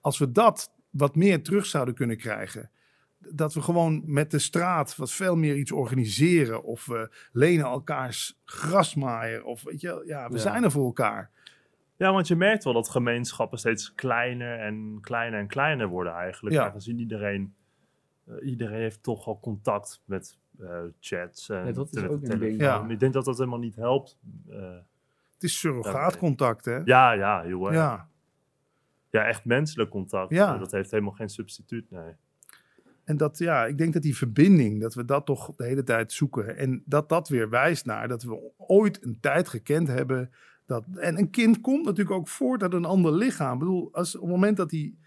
[0.00, 2.70] Als we dat wat meer terug zouden kunnen krijgen...
[3.30, 6.62] Dat we gewoon met de straat wat veel meer iets organiseren.
[6.64, 9.44] Of we lenen elkaars grasmaaier.
[9.44, 10.40] Of weet je, ja, we Ja.
[10.40, 11.30] zijn er voor elkaar.
[11.96, 16.54] Ja, want je merkt wel dat gemeenschappen steeds kleiner en kleiner en kleiner worden eigenlijk.
[16.56, 16.64] Ja.
[16.66, 17.54] Aangezien iedereen,
[18.26, 22.38] eh, iedereen heeft toch al contact met eh, chats en Ja, dat is ook een
[22.38, 22.60] ding.
[22.60, 22.86] Ja.
[22.88, 24.18] Ik denk dat dat helemaal niet helpt.
[24.50, 24.56] Eh,
[25.32, 26.76] Het is surrogaatcontact, hè?
[26.84, 27.74] ja, ja, heel erg.
[27.74, 28.08] Ja.
[29.10, 29.24] Ja.
[29.24, 30.30] echt menselijk contact.
[30.30, 30.58] Ja.
[30.58, 32.12] Dat heeft helemaal geen substituut, nee.
[33.04, 36.12] En dat, ja, ik denk dat die verbinding, dat we dat toch de hele tijd
[36.12, 36.56] zoeken.
[36.56, 40.30] En dat dat weer wijst naar dat we ooit een tijd gekend hebben.
[40.66, 43.52] Dat, en een kind komt natuurlijk ook voort uit een ander lichaam.
[43.52, 44.98] Ik bedoel, als, op het moment dat die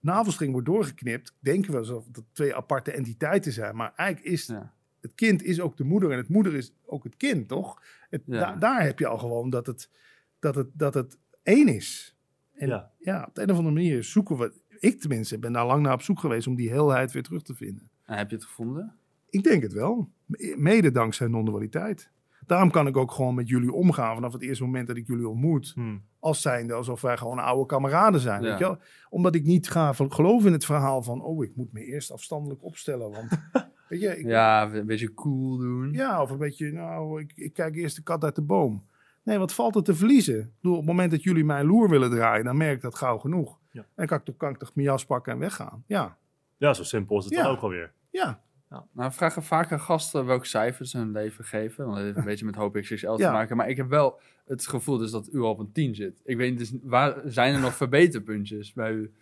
[0.00, 3.76] navelstring wordt doorgeknipt, denken we alsof dat twee aparte entiteiten zijn.
[3.76, 4.72] Maar eigenlijk is Ja.
[5.00, 7.82] het kind is ook de moeder en het moeder is ook het kind, toch?
[8.10, 8.38] Het, Ja.
[8.38, 9.90] da- daar heb je al gewoon dat het,
[10.38, 12.16] dat het, dat het één is.
[12.52, 12.90] En ja.
[12.98, 13.24] Ja.
[13.28, 14.52] op de een of andere manier zoeken we,
[14.82, 17.54] ik tenminste ben daar lang naar op zoek geweest om die heelheid weer terug te
[17.54, 17.88] vinden.
[18.04, 18.94] En heb je het gevonden?
[19.30, 20.08] Ik denk het wel.
[20.56, 22.10] Mede dankzij non-dualiteit.
[22.46, 25.28] Daarom kan ik ook gewoon met jullie omgaan vanaf het eerste moment dat ik jullie
[25.28, 25.72] ontmoet.
[25.74, 25.96] Hm.
[26.18, 28.42] Als zijnde alsof wij gewoon oude kameraden zijn.
[28.42, 28.48] Ja.
[28.48, 28.78] Weet je wel?
[29.10, 31.22] Omdat ik niet ga van- geloven in het verhaal van...
[31.22, 33.10] oh, ik moet me eerst afstandelijk opstellen.
[33.10, 33.28] Want
[33.88, 35.92] weet je, ik, Ja, een beetje cool doen.
[35.92, 38.84] ja, of een beetje, nou, ik, ik kijk eerst de kat uit de boom.
[39.22, 40.38] Nee, wat valt er te verliezen?
[40.38, 42.94] Ik bedoel, op het moment dat jullie mijn loer willen draaien, dan merk ik dat
[42.94, 43.58] gauw genoeg.
[43.72, 43.86] Ja.
[43.94, 45.84] En kan ik, toch, kan ik toch mijn jas pakken en weggaan.
[45.86, 46.16] Ja,
[46.56, 47.42] ja, zo simpel is het Ja.
[47.42, 47.92] dan ook alweer.
[48.10, 51.84] ja, Nou, we vragen vaker gasten welke cijfers ze hun leven geven.
[51.84, 53.32] Want dat heeft een beetje met Hoop XXL te Ja.
[53.32, 53.56] maken.
[53.56, 56.20] Maar ik heb wel het gevoel dus dat u al op een 10 zit.
[56.24, 59.12] Ik weet dus, waar zijn er nog verbeterpuntjes bij u?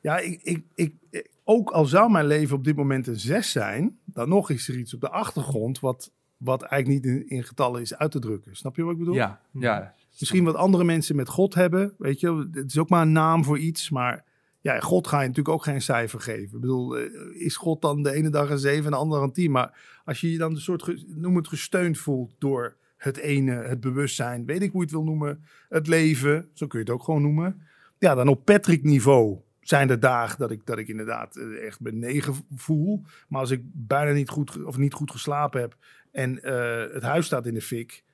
[0.00, 3.50] ja ik, ik, ik, ik- ook al zou mijn leven op dit moment een 6
[3.52, 7.44] zijn, dan nog is er iets op de achtergrond wat, wat eigenlijk niet in, in
[7.44, 8.56] getallen is uit te drukken.
[8.56, 9.14] Snap je wat ik bedoel?
[9.14, 9.94] Ja, ja.
[10.18, 12.48] Misschien wat andere mensen met God hebben, weet je.
[12.52, 14.24] Het is ook maar een naam voor iets, maar
[14.60, 16.54] ja, God ga je natuurlijk ook geen cijfer geven.
[16.54, 19.32] Ik bedoel, eh, is God dan de ene dag een 7 en de andere een
[19.32, 19.50] 10?
[19.50, 23.80] Maar als je je dan een soort, noem het gesteund voelt door het ene, het
[23.80, 27.02] bewustzijn, weet ik hoe je het wil noemen, het leven, zo kun je het ook
[27.02, 27.62] gewoon noemen.
[27.98, 31.80] Ja, dan op Patrick niveau zijn er dagen dat ik, dat ik inderdaad eh, echt
[31.80, 33.02] mijn 9 voel.
[33.28, 35.76] Maar als ik bijna niet goed, of niet goed geslapen heb
[36.12, 38.04] en eh, het huis staat in de fik,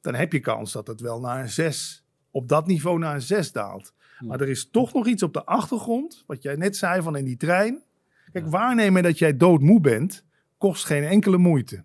[0.00, 3.22] dan heb je kans dat het wel naar een 6, op dat niveau naar een
[3.22, 3.92] 6 daalt.
[4.18, 7.24] Maar er is toch nog iets op de achtergrond, wat jij net zei van in
[7.24, 7.82] die trein.
[8.32, 10.24] Kijk, waarnemen dat jij doodmoe bent,
[10.58, 11.84] kost geen enkele moeite.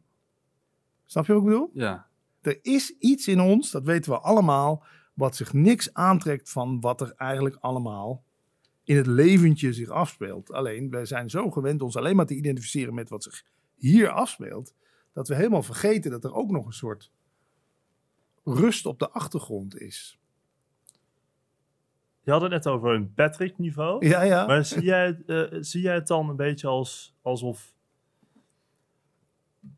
[1.05, 1.69] Snap je wat ik bedoel?
[1.73, 2.07] Ja,
[2.41, 4.83] Er is iets in ons, dat weten we allemaal,
[5.13, 8.23] wat zich niks aantrekt van wat er eigenlijk allemaal
[8.83, 10.51] in het leventje zich afspeelt.
[10.51, 13.43] Alleen, wij zijn zo gewend ons alleen maar te identificeren met wat zich
[13.75, 14.73] hier afspeelt,
[15.13, 17.11] dat we helemaal vergeten dat er ook nog een soort
[18.43, 20.19] rust op de achtergrond is.
[22.21, 24.07] Je had het net over een Patrick-niveau.
[24.07, 24.45] Ja, ja.
[24.45, 27.73] Maar zie jij, het, eh, zie jij het dan een beetje als, alsof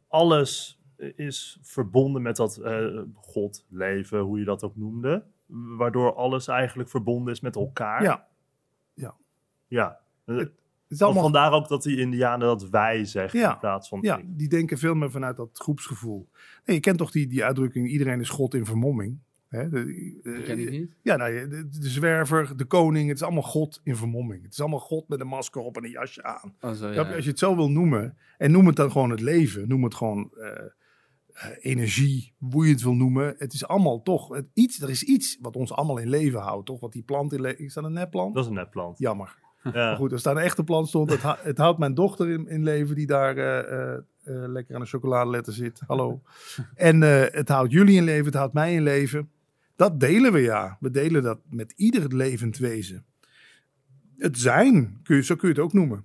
[0.08, 0.80] alles
[1.16, 5.26] is verbonden met dat eh, God, leven, hoe je dat ook noemde?
[5.78, 8.04] Waardoor alles eigenlijk verbonden is met elkaar?
[8.04, 8.28] ja.
[9.68, 10.00] Ja.
[10.26, 10.52] Eh, Het
[10.88, 14.00] is van- allemaal Vandaar ook dat die Indianen dat wij zeggen Ja, in plaats van
[14.02, 14.26] Ja, ik.
[14.38, 16.30] die denken veel meer vanuit dat groepsgevoel.
[16.66, 19.20] Nee, je kent toch die, die uitdrukking: iedereen is God in vermomming.
[19.48, 19.70] Hè?
[19.70, 20.96] De, dat ken ik niet.
[21.02, 24.44] Ja, nou, de, de zwerver, de koning, het is allemaal God in vermomming.
[24.44, 26.56] Het is allemaal God met een masker op en een jasje aan.
[26.62, 27.14] Oh, zo, ja.
[27.14, 29.96] Als je het zo wil noemen, en noem het dan gewoon het leven, noem het
[29.96, 30.50] gewoon eh,
[31.34, 33.36] eh, energie, hoe je het wil noemen.
[33.38, 34.82] Het is allemaal toch het, iets.
[34.82, 36.80] Er is iets wat ons allemaal in leven houdt, toch?
[36.80, 37.66] Wat die plant in leven.
[37.66, 38.34] Is dat een nepplant?
[38.34, 38.98] Dat is een netplant.
[38.98, 39.36] Jammer.
[39.74, 39.88] Ja.
[39.88, 42.64] Maar goed, als daar een echte plant stond, het, het houdt mijn dochter in, in
[42.64, 43.94] leven die daar eh, eh,
[44.24, 45.82] eh, lekker aan de chocoladeletter zit.
[45.88, 46.22] Hallo.
[46.76, 49.30] en het houdt jullie in leven, het houdt mij in leven.
[49.76, 50.78] Dat delen we ja.
[50.80, 53.06] We delen dat met ieder levend wezen.
[54.18, 56.04] Het zijn, kun je, zo kun je het ook noemen.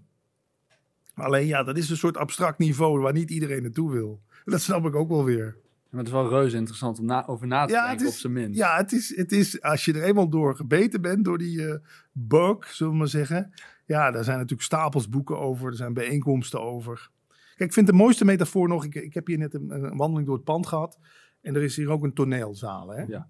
[1.14, 4.22] Alleen ja, dat is een soort abstract niveau waar niet iedereen naartoe wil.
[4.44, 5.56] Dat snap ik ook wel weer.
[5.91, 8.18] Maar het is wel reuze interessant om na, over na te Ja, denken, is- op
[8.18, 8.59] zijn minst.
[8.59, 11.74] Ja, het is, het is, als je er eenmaal door gebeten bent, door die eh
[12.12, 13.53] bug, zullen we maar zeggen.
[13.86, 17.11] Ja, daar zijn natuurlijk stapels boeken over, er zijn bijeenkomsten over.
[17.28, 20.26] Kijk, ik vind de mooiste metafoor nog, ik, ik heb hier net een, een wandeling
[20.26, 20.99] door het pand gehad.
[21.41, 22.88] En er is hier ook een toneelzaal.
[22.88, 23.03] Hè?
[23.03, 23.28] Ja.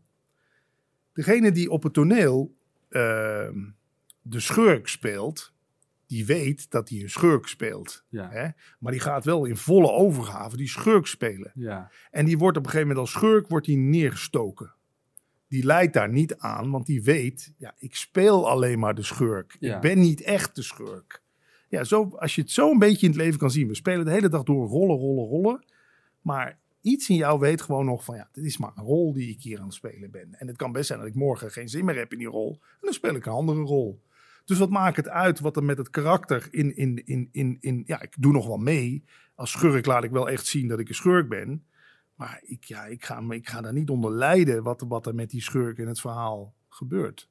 [1.13, 2.55] Degene die op het toneel
[2.89, 3.59] ehm,
[4.23, 5.53] de schurk speelt,
[6.11, 8.05] die weet dat hij een schurk speelt.
[8.09, 8.29] Ja.
[8.31, 8.49] Hè?
[8.79, 11.53] Maar die gaat wel in volle overgave die schurk spelen.
[11.55, 11.91] ja.
[12.11, 14.73] En die wordt op een gegeven moment als schurk wordt die neergestoken.
[15.49, 19.57] die leidt daar niet aan, want die weet, ja, ik speel alleen maar de schurk.
[19.61, 19.75] Ja.
[19.75, 21.23] Ik ben niet echt de schurk.
[21.69, 23.69] Ja, zo, als je het zo een beetje in het leven kan zien.
[23.69, 25.65] We spelen de hele dag door rollen, rollen, rollen.
[26.21, 29.31] Maar iets in jou weet gewoon nog van, ja, dit is maar een rol die
[29.31, 30.35] ik hier aan het spelen ben.
[30.39, 32.59] En het kan best zijn dat ik morgen geen zin meer heb in die rol.
[32.61, 34.03] En dan speel ik een andere rol.
[34.51, 37.83] Dus wat maakt het uit wat er met het karakter in, in, in, in, in...
[37.87, 39.05] Ja, ik doe nog wel mee.
[39.35, 41.65] Als schurk laat ik wel echt zien dat ik een schurk ben.
[42.15, 45.31] Maar ik, ja, ik, ga, ik ga daar niet onder lijden wat, wat er met
[45.31, 47.29] die schurk in het verhaal gebeurt.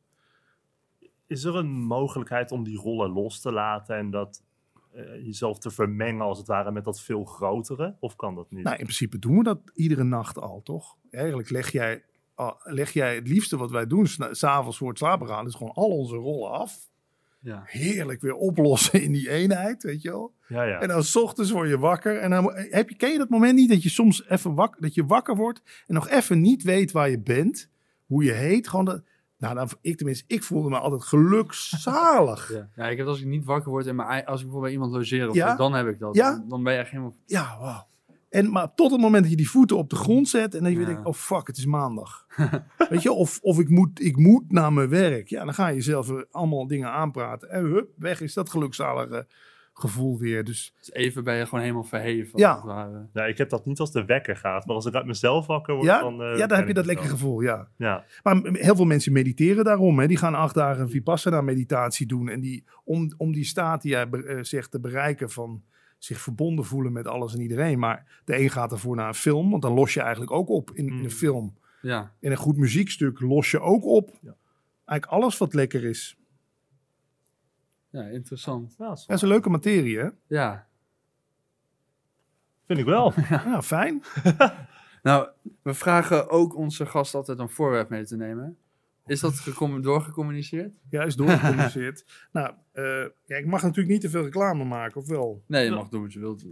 [1.28, 4.44] Is er een mogelijkheid om die rollen los te laten en dat
[4.92, 7.96] eh, jezelf te vermengen als het ware met dat veel grotere?
[8.00, 8.64] Of kan dat niet?
[8.64, 10.98] Nou, in principe doen we dat iedere nacht al, toch?
[11.12, 12.04] Eigenlijk leg jij,
[12.34, 15.74] al- leg jij het liefste wat wij doen, s'avonds voor het slapen gaan, is gewoon
[15.74, 16.88] al onze rollen af.
[17.40, 17.62] Ja.
[17.66, 20.34] Heerlijk weer oplossen in die eenheid, weet je wel?
[20.48, 20.80] ja, ja.
[20.80, 22.18] En dan 's ochtends word je wakker.
[22.18, 24.94] En dan heb je, ken je dat moment niet dat je soms even wakker, dat
[24.94, 27.70] je wakker wordt en nog even niet weet waar je bent,
[28.06, 28.68] hoe je heet?
[28.68, 29.04] Gewoon dat,
[29.38, 32.52] nou, dan, ik tenminste, ik voelde me altijd gelukzalig.
[32.54, 32.70] Ja.
[32.76, 34.92] ja, ik heb als ik niet wakker word en mijn, als ik bijvoorbeeld bij iemand
[34.92, 36.16] logeer, of dan heb ik dat.
[36.16, 37.16] Dan, dan ben je echt helemaal...
[37.26, 37.88] Ja, wauw.
[38.30, 40.72] En maar tot het moment dat je die voeten op de grond zet en dan
[40.72, 40.86] je Ja.
[40.86, 42.26] denkt, oh fuck, het is maandag.
[42.90, 45.28] Weet je, of, of ik, moet, ik moet naar mijn werk.
[45.28, 47.50] Ja, dan ga je jezelf weer allemaal dingen aanpraten.
[47.50, 49.28] En hup, weg is dat gelukzalige
[49.74, 50.44] gevoel weer.
[50.44, 52.40] Dus Dus even ben je gewoon helemaal verheven.
[52.40, 52.64] Ja.
[53.14, 55.74] Nou, ik heb dat niet als de wekker gaat, maar als ik uit mezelf wakker
[55.76, 56.22] word, ja, dan...
[56.22, 57.04] eh, ja, dan heb je dat wel.
[57.04, 57.68] gevoel, ja.
[57.78, 60.00] Ja, Maar heel veel mensen mediteren daarom.
[60.00, 60.08] Hè.
[60.08, 62.30] Die gaan acht dagen Vipassana meditatie doen.
[62.30, 65.64] En die, om, om die staat die jij eh, zegt te bereiken van
[66.00, 67.80] zich verbonden voelen met alles en iedereen.
[67.80, 70.72] Maar de een gaat ervoor naar een film, want dan los je eigenlijk ook op
[70.74, 71.04] in, in Mm.
[71.04, 71.58] een film.
[71.82, 72.14] Ja.
[72.20, 74.10] In een goed muziekstuk los je ook op.
[74.22, 74.36] Ja.
[74.86, 76.18] Eigenlijk alles wat lekker is.
[77.90, 78.76] ja, interessant.
[78.78, 80.10] Ja, dat is een leuke materie, hè?
[80.28, 80.68] Ja.
[82.66, 83.14] vind ik wel.
[83.30, 84.04] Ja, fijn.
[85.04, 85.30] Nou,
[85.62, 88.58] we vragen ook onze gast altijd een voorwerp mee te nemen.
[89.10, 90.74] Is dat gecom- doorgecommuniceerd?
[90.90, 92.06] Ja, is doorgecommuniceerd.
[92.32, 92.84] nou, eh,
[93.26, 95.44] ja, ik mag natuurlijk niet te veel reclame maken, of wel?
[95.48, 95.76] Nee, je Ja.
[95.76, 96.46] mag doen wat je wilt.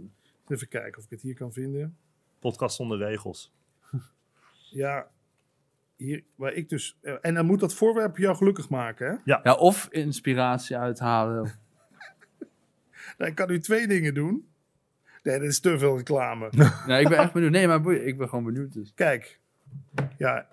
[0.48, 1.96] Even kijken of ik het hier kan vinden.
[2.38, 3.52] Podcast zonder regels.
[4.70, 5.08] Ja,
[5.96, 6.98] hier, waar ik dus...
[7.00, 9.16] eh, en dan moet dat voorwerp jou gelukkig maken, hè?
[9.42, 11.50] Ja, of inspiratie uithalen.
[13.18, 14.48] Nou, ik kan nu twee dingen doen.
[15.22, 16.50] Nee, dat is te veel reclame.
[16.86, 17.50] nee, ik ben echt benieuwd.
[17.52, 18.92] Nee, maar boeien, ik ben gewoon benieuwd dus.
[18.94, 19.40] Kijk.
[20.18, 20.46] Ja,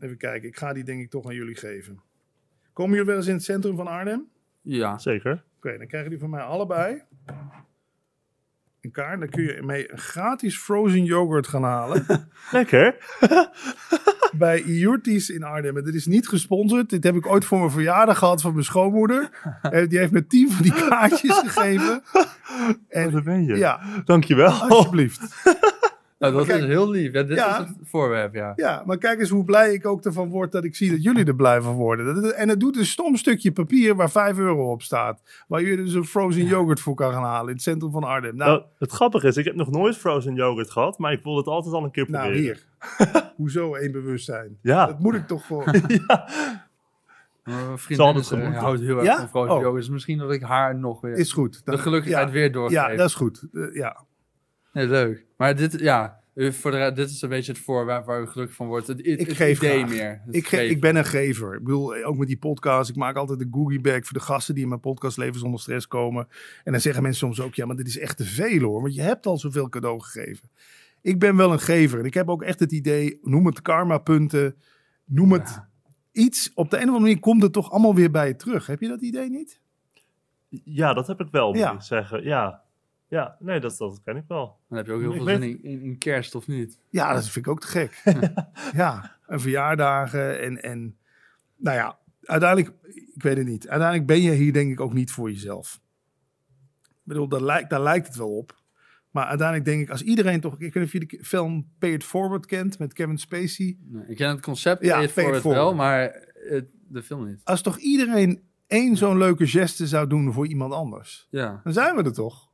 [0.00, 0.48] even kijken.
[0.48, 2.00] Ik ga die denk ik toch aan jullie geven.
[2.72, 4.18] Komen jullie wel eens in het centrum van Arnhem?
[4.20, 4.28] Oké,
[4.76, 4.98] Ja.
[4.98, 5.44] Zeker.
[5.60, 7.02] dan krijgen jullie van mij allebei
[8.80, 9.20] een kaart.
[9.20, 12.06] Dan kun je mee een gratis frozen yoghurt gaan halen
[12.52, 12.96] Lekker.
[14.38, 15.76] bij Iurtis in Arnhem.
[15.76, 16.90] En dit is niet gesponsord.
[16.90, 19.28] Dit heb ik ooit voor mijn verjaardag gehad van mijn schoonmoeder.
[19.62, 22.02] Eh, Die heeft me tien van die kaartjes gegeven.
[22.12, 22.22] Oh,
[22.88, 23.56] En daar ben je.
[23.56, 24.50] ja, Dankjewel.
[24.52, 25.42] alsjeblieft.
[26.18, 26.58] Nou, dat Kijk.
[26.60, 27.12] is heel lief.
[27.12, 27.60] Ja, dit Ja.
[27.60, 28.52] is het voorwerp, ja.
[28.56, 31.24] Ja, maar kijk eens hoe blij ik ook ervan word dat ik zie dat jullie
[31.24, 32.22] er blij van worden.
[32.22, 35.20] Dat- En het doet een stom stukje papier waar 5 euro op staat.
[35.48, 38.36] Waar je dus een frozen yoghurt voor kan gaan halen in het centrum van Arnhem.
[38.36, 41.36] Nou, Nou, het grappige is, ik heb nog nooit frozen yoghurt gehad, maar ik wil
[41.36, 42.42] het altijd al een keer nou proberen.
[42.42, 42.66] hier.
[43.36, 44.58] Hoezo één bewustzijn?
[44.62, 44.86] Ja.
[44.86, 45.64] Dat moet ik toch gewoon.
[47.44, 49.16] Mijn Zal vriendin is, eh, houdt heel erg Ja?
[49.18, 49.60] van frozen Oh.
[49.60, 49.82] yoghurt.
[49.82, 51.64] Dus misschien dat ik haar nog weer Is goed.
[51.64, 52.76] Dan- de gelukkigheid ja, weer doorgeef.
[52.76, 53.42] Ja, dat is goed.
[53.52, 54.04] Eh, ja.
[54.76, 55.24] Nee, leuk.
[55.36, 58.56] Maar dit, ja, u- voor de, dit is een beetje het voorwerp waar u gelukkig
[58.56, 58.86] van wordt.
[58.86, 59.90] Het, het, Ik het geef idee graag.
[59.90, 60.20] meer.
[60.26, 60.74] Het Ik, ge- geven.
[60.74, 61.54] ik ben een gever.
[61.54, 62.90] Ik bedoel, eh, ook met die podcast.
[62.90, 65.60] Ik maak altijd een goodie bag voor de gasten die in mijn podcast Leven zonder
[65.60, 66.28] stress komen.
[66.64, 68.80] En dan zeggen mensen soms ook, ja, maar dit is echt te veel hoor.
[68.82, 70.48] Want je hebt al zoveel cadeau gegeven.
[71.02, 71.98] Ik ben wel een gever.
[71.98, 74.56] En ik heb ook echt het idee, noem het karma punten.
[75.04, 75.68] Noem het Ja.
[76.12, 76.50] iets.
[76.54, 78.66] Op de een of andere manier komt het toch allemaal weer bij je terug.
[78.66, 79.60] Heb je dat idee niet?
[80.64, 81.72] Ja, dat heb ik wel, moet Ja.
[81.72, 82.22] ik zeggen.
[82.24, 82.62] Ja,
[83.08, 84.58] ja nee, dat, dat ken ik wel.
[84.68, 86.78] Dan heb je ook heel Ik veel weet- zin in, in, in kerst, of niet?
[86.90, 88.02] Ja, dat vind ik ook te gek.
[88.82, 90.96] ja, en verjaardagen en, en
[91.56, 92.74] nou ja, uiteindelijk,
[93.14, 93.68] ik weet het niet.
[93.68, 95.80] Uiteindelijk ben je hier denk ik ook niet voor jezelf.
[96.82, 98.64] Ik bedoel, daar lijkt, daar lijkt het wel op.
[99.10, 100.52] Maar uiteindelijk denk ik, als iedereen toch...
[100.52, 103.76] Ik weet niet of je de film Pay It Forward kent met Kevin Spacey.
[103.80, 105.62] Nee, ik ken het concept Ja, pay it voor het forward.
[105.62, 107.40] wel, maar het, de film niet.
[107.44, 111.26] Als toch iedereen één zo'n leuke geste zou doen voor iemand anders.
[111.30, 112.45] Ja, Dan zijn we er toch.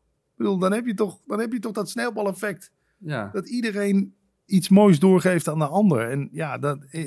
[0.42, 2.72] Bedoel, dan heb je toch, dan heb je toch dat sneeuwbaleffect.
[2.98, 3.30] ja.
[3.32, 4.14] Dat iedereen
[4.46, 6.10] iets moois doorgeeft aan de ander.
[6.10, 6.84] En ja, dat...
[6.90, 7.04] eh,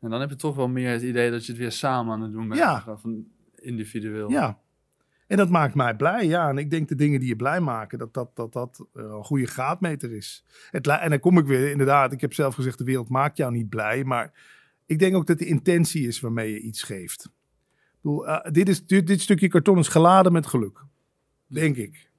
[0.00, 2.22] En dan heb je toch wel meer het idee dat je het weer samen aan
[2.22, 2.60] het doen bent.
[2.60, 2.96] Ja.
[2.98, 3.24] Van
[3.54, 4.30] individueel.
[4.30, 4.58] Ja.
[5.26, 6.48] En dat maakt mij blij, ja.
[6.48, 9.24] En ik denk de dingen die je blij maken, dat dat, dat, dat eh, een
[9.24, 10.44] goede graadmeter is.
[10.70, 13.52] Het, en dan kom ik weer, inderdaad, ik heb zelf gezegd, de wereld maakt jou
[13.52, 14.04] niet blij.
[14.04, 14.32] Maar
[14.86, 17.24] ik denk ook dat de intentie is waarmee je iets geeft.
[17.24, 20.84] Ik bedoel, eh, dit, is, dit, dit stukje karton is geladen met geluk.
[21.46, 22.10] Denk ik.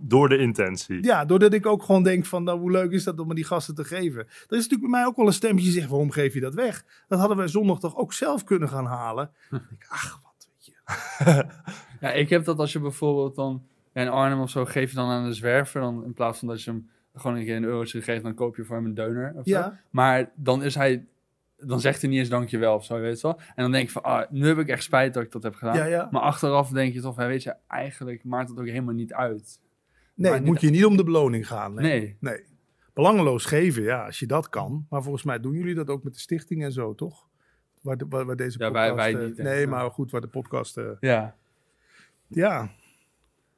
[0.00, 1.02] Door de intentie.
[1.04, 3.44] Ja, doordat ik ook gewoon denk van, nou, hoe leuk is dat om aan die
[3.44, 4.20] gasten te geven.
[4.20, 6.54] Er is natuurlijk bij mij ook wel een stemmetje die zegt, waarom geef je dat
[6.54, 6.84] weg?
[7.08, 9.30] Dat hadden wij zondag toch ook zelf kunnen gaan halen.
[9.50, 11.46] Ik denk, ach, wat weet je.
[12.00, 15.10] Ja, ik heb dat als je bijvoorbeeld dan in Arnhem of zo geef je dan
[15.10, 18.02] aan de zwerver, dan in plaats van dat je hem gewoon een keer een eurotje
[18.02, 19.32] geeft, dan koop je voor hem een deuner.
[19.36, 19.50] Of zo.
[19.50, 21.06] Ja, Maar dan is hij,
[21.66, 23.36] dan zegt hij niet eens dankjewel of zo, weet je wel.
[23.38, 25.54] En dan denk ik van, ah, nu heb ik echt spijt dat ik dat heb
[25.54, 25.76] gedaan.
[25.76, 26.08] ja, ja.
[26.10, 29.60] Maar achteraf denk je toch, van, weet je, eigenlijk maakt het ook helemaal niet uit.
[30.14, 31.74] Nee, moet je niet om de beloning gaan.
[31.74, 32.00] Nee.
[32.00, 32.16] Nee.
[32.20, 32.44] nee.
[32.94, 34.86] Belangeloos geven, ja, als je dat kan.
[34.90, 37.26] Maar volgens mij doen jullie dat ook met de stichting en zo, toch?
[37.80, 39.12] Waar, de, waar, waar deze Ja, wij- podcast...
[39.12, 40.76] wij eh, niet, nee, maar goed, waar de podcast...
[40.76, 41.36] eh, Ja.
[42.26, 42.70] Ja,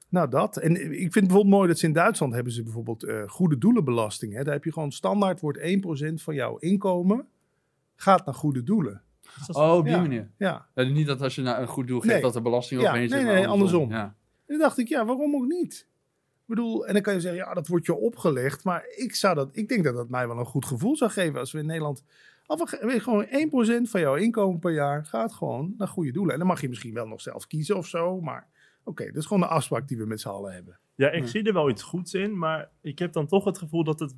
[0.09, 0.57] nou dat.
[0.57, 3.59] En ik vind het bijvoorbeeld mooi dat ze in Duitsland hebben ze bijvoorbeeld eh, goede
[3.59, 4.35] doelenbelasting.
[4.35, 4.45] Hè?
[4.45, 7.27] Daar heb je gewoon standaard wordt 1% van jouw inkomen
[8.01, 9.03] gaat naar goede doelen.
[9.53, 10.01] Oh, op die Ja.
[10.01, 10.31] manier.
[10.37, 10.67] Ja.
[10.75, 12.23] Ja, niet dat als je nou een goed doel geeft, Nee.
[12.23, 13.13] dat de belasting Ja, opeens...
[13.13, 13.91] nee, nee, andersom.
[13.91, 14.03] Ja.
[14.03, 14.15] En
[14.47, 15.87] toen dacht ik, ja, waarom ook niet?
[16.41, 18.65] Ik bedoel, en dan kan je zeggen, ja, dat wordt je opgelegd.
[18.65, 21.39] Maar ik, zou dat, ik denk dat dat mij wel een goed gevoel zou geven
[21.39, 22.03] als we in Nederland...
[22.47, 26.33] Af, gewoon 1% van jouw inkomen per jaar gaat gewoon naar goede doelen.
[26.33, 28.21] En dan mag je misschien wel nog zelf kiezen of zo.
[28.21, 28.49] Maar
[28.85, 30.79] oké, dat is gewoon de afspraak die we met z'n allen hebben.
[30.95, 31.29] Ja, ik Ja.
[31.29, 34.15] zie er wel iets goeds in, maar ik heb dan toch het gevoel dat het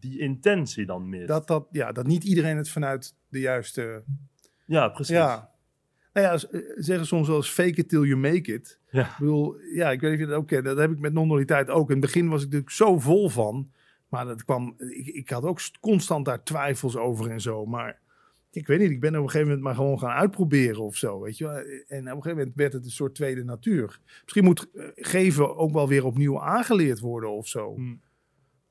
[0.00, 1.28] die intentie dan mist.
[1.28, 4.02] Dat, dat, ja, dat niet iedereen het vanuit de juiste...
[4.66, 5.16] ja, precies.
[5.16, 5.54] Ja.
[6.12, 8.80] Nou ja, ze zeggen soms wel eens fake it till you make it.
[8.90, 9.04] Ja.
[9.04, 10.64] Ik bedoel, ja, ik weet niet of je dat ook kent.
[10.64, 11.88] Dat heb ik met non-dualiteit ook.
[11.90, 13.70] In het begin was ik natuurlijk zo vol van.
[14.08, 17.66] Maar dat kwam, ik, ik had ook constant daar twijfels over en zo.
[17.66, 18.00] Maar
[18.50, 21.20] ik weet niet, ik ben op een gegeven moment maar gewoon gaan uitproberen of zo.
[21.20, 21.56] Weet je wel.
[21.56, 24.00] En op een gegeven moment werd het een soort tweede natuur.
[24.22, 27.74] Misschien moet eh, geven ook wel weer opnieuw aangeleerd worden of zo.
[27.74, 27.94] Hm.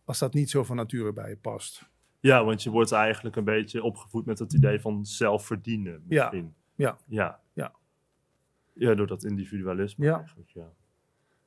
[0.06, 1.90] Als dat niet zo van nature bij je past.
[2.20, 6.04] Ja, want je wordt eigenlijk een beetje opgevoed met het idee van zelf verdienen.
[6.08, 6.24] Ja.
[6.24, 6.54] Misschien.
[6.76, 6.98] Ja.
[7.08, 7.40] Ja.
[7.54, 7.72] Ja.
[8.74, 10.18] Ja, door dat individualisme Ja.
[10.18, 10.72] eigenlijk, ja.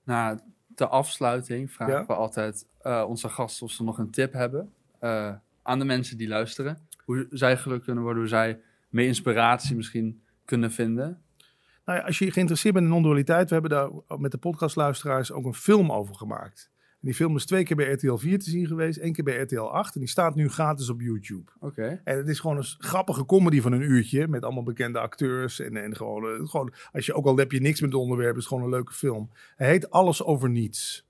[0.05, 0.39] Nou,
[0.75, 2.07] ter afsluiting vragen Ja.
[2.07, 6.17] we altijd eh, onze gasten of ze nog een tip hebben eh, aan de mensen
[6.19, 6.89] die luisteren.
[7.05, 11.23] Hoe zij gelukkig kunnen worden, hoe zij meer inspiratie misschien kunnen vinden.
[11.85, 13.91] Nou ja, als je geïnteresseerd bent in non-dualiteit, we hebben daar
[14.21, 16.71] met de podcastluisteraars ook een film over gemaakt.
[17.01, 19.61] Die film is twee keer bij RTL 4 te zien geweest, één keer bij RTL
[19.61, 19.95] 8.
[19.95, 21.51] En die staat nu gratis op YouTube.
[21.61, 22.01] Oké.
[22.05, 25.61] En het is gewoon een grappige comedy van een uurtje met allemaal bekende acteurs.
[25.61, 28.37] En, en gewoon, eh, gewoon, als je ook al heb je niks met het onderwerp,
[28.37, 29.31] is het gewoon een leuke film.
[29.57, 31.07] Hij heet Alles over Niets.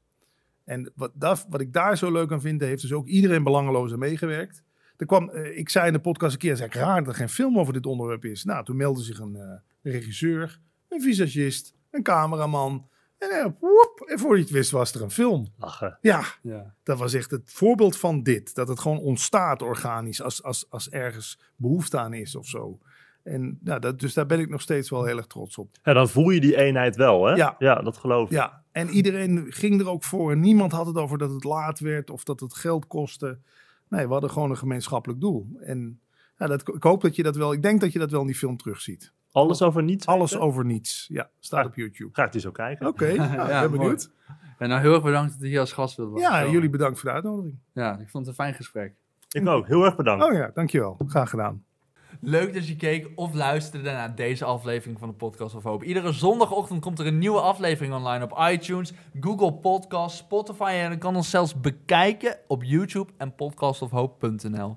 [0.64, 3.93] En wat, dat, wat ik daar zo leuk aan vind, heeft dus ook iedereen belangeloos
[3.93, 4.62] aan meegewerkt.
[4.97, 7.18] Er kwam, eh, ik zei in de podcast een keer, zei ik raar dat er
[7.18, 8.45] geen film over dit onderwerp is.
[8.45, 12.89] Nou, toen meldde zich een eh, regisseur, een visagist, een cameraman.
[13.18, 13.57] En,
[14.07, 15.47] en voor je het wist was er een film.
[15.57, 15.99] Lachen.
[16.01, 16.75] Ja, Ja.
[16.83, 18.55] dat was echt het voorbeeld van dit.
[18.55, 22.79] Dat het gewoon ontstaat organisch als, als, als ergens behoefte aan is of zo.
[23.23, 25.69] En ja, dat, dus daar ben ik nog steeds wel heel erg trots op.
[25.83, 27.33] Ja, dan voel je die eenheid wel, hè?
[27.35, 27.55] Ja.
[27.59, 28.37] Ja, dat geloof ik.
[28.37, 30.31] Ja, en iedereen ging er ook voor.
[30.33, 33.39] En niemand had het over dat het laat werd of dat het geld kostte.
[33.89, 35.49] Nee, we hadden gewoon een gemeenschappelijk doel.
[35.61, 36.01] En
[36.39, 38.27] ja, dat, ik hoop dat je dat wel, ik denk dat je dat wel in
[38.27, 39.13] die film terugziet.
[39.33, 40.07] Alles over niets.
[40.07, 40.47] Alles weten?
[40.47, 41.07] over niets.
[41.12, 41.66] Ja, staat Ja.
[41.68, 42.11] op YouTube.
[42.12, 42.87] Ga ik die zo kijken.
[42.87, 43.68] Oké, nou, ik ben mooi.
[43.70, 44.11] benieuwd.
[44.59, 46.51] En nou heel erg bedankt dat je hier als gast wilde Ja, komen.
[46.53, 47.59] jullie bedankt voor de uitnodiging.
[47.72, 48.95] Ja, ik vond het een fijn gesprek.
[49.29, 49.66] Ik ook.
[49.66, 50.24] Heel erg bedankt.
[50.24, 50.97] Oh ja, dankjewel.
[51.07, 51.64] Graag gedaan.
[52.20, 55.83] Leuk dat je keek of luisterde naar deze aflevering van de Podcast of Hoop.
[55.83, 60.99] Iedere zondagochtend komt er een nieuwe aflevering online op iTunes, Google Podcasts, Spotify en je
[60.99, 64.76] kan ons zelfs bekijken op YouTube en podcastofhoop.nl.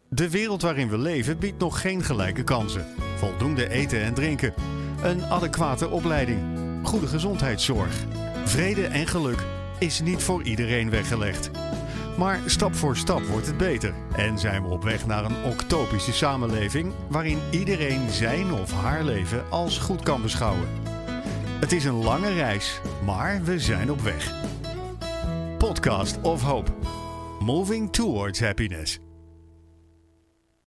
[0.09, 2.87] De wereld waarin we leven biedt nog geen gelijke kansen.
[3.17, 4.55] Voldoende eten en drinken.
[5.03, 6.41] Een adequate opleiding.
[6.83, 8.05] Goede gezondheidszorg.
[8.45, 9.47] Vrede en geluk
[9.79, 11.51] is niet voor iedereen weggelegd.
[12.19, 13.95] Maar stap voor stap wordt het beter.
[14.17, 19.51] En zijn we op weg naar een octopische samenleving waarin iedereen zijn of haar leven
[19.51, 20.69] als goed kan beschouwen.
[21.61, 24.33] Het is een lange reis, maar we zijn op weg.
[25.59, 26.71] Podcast of Hope.
[27.41, 28.99] Moving towards happiness.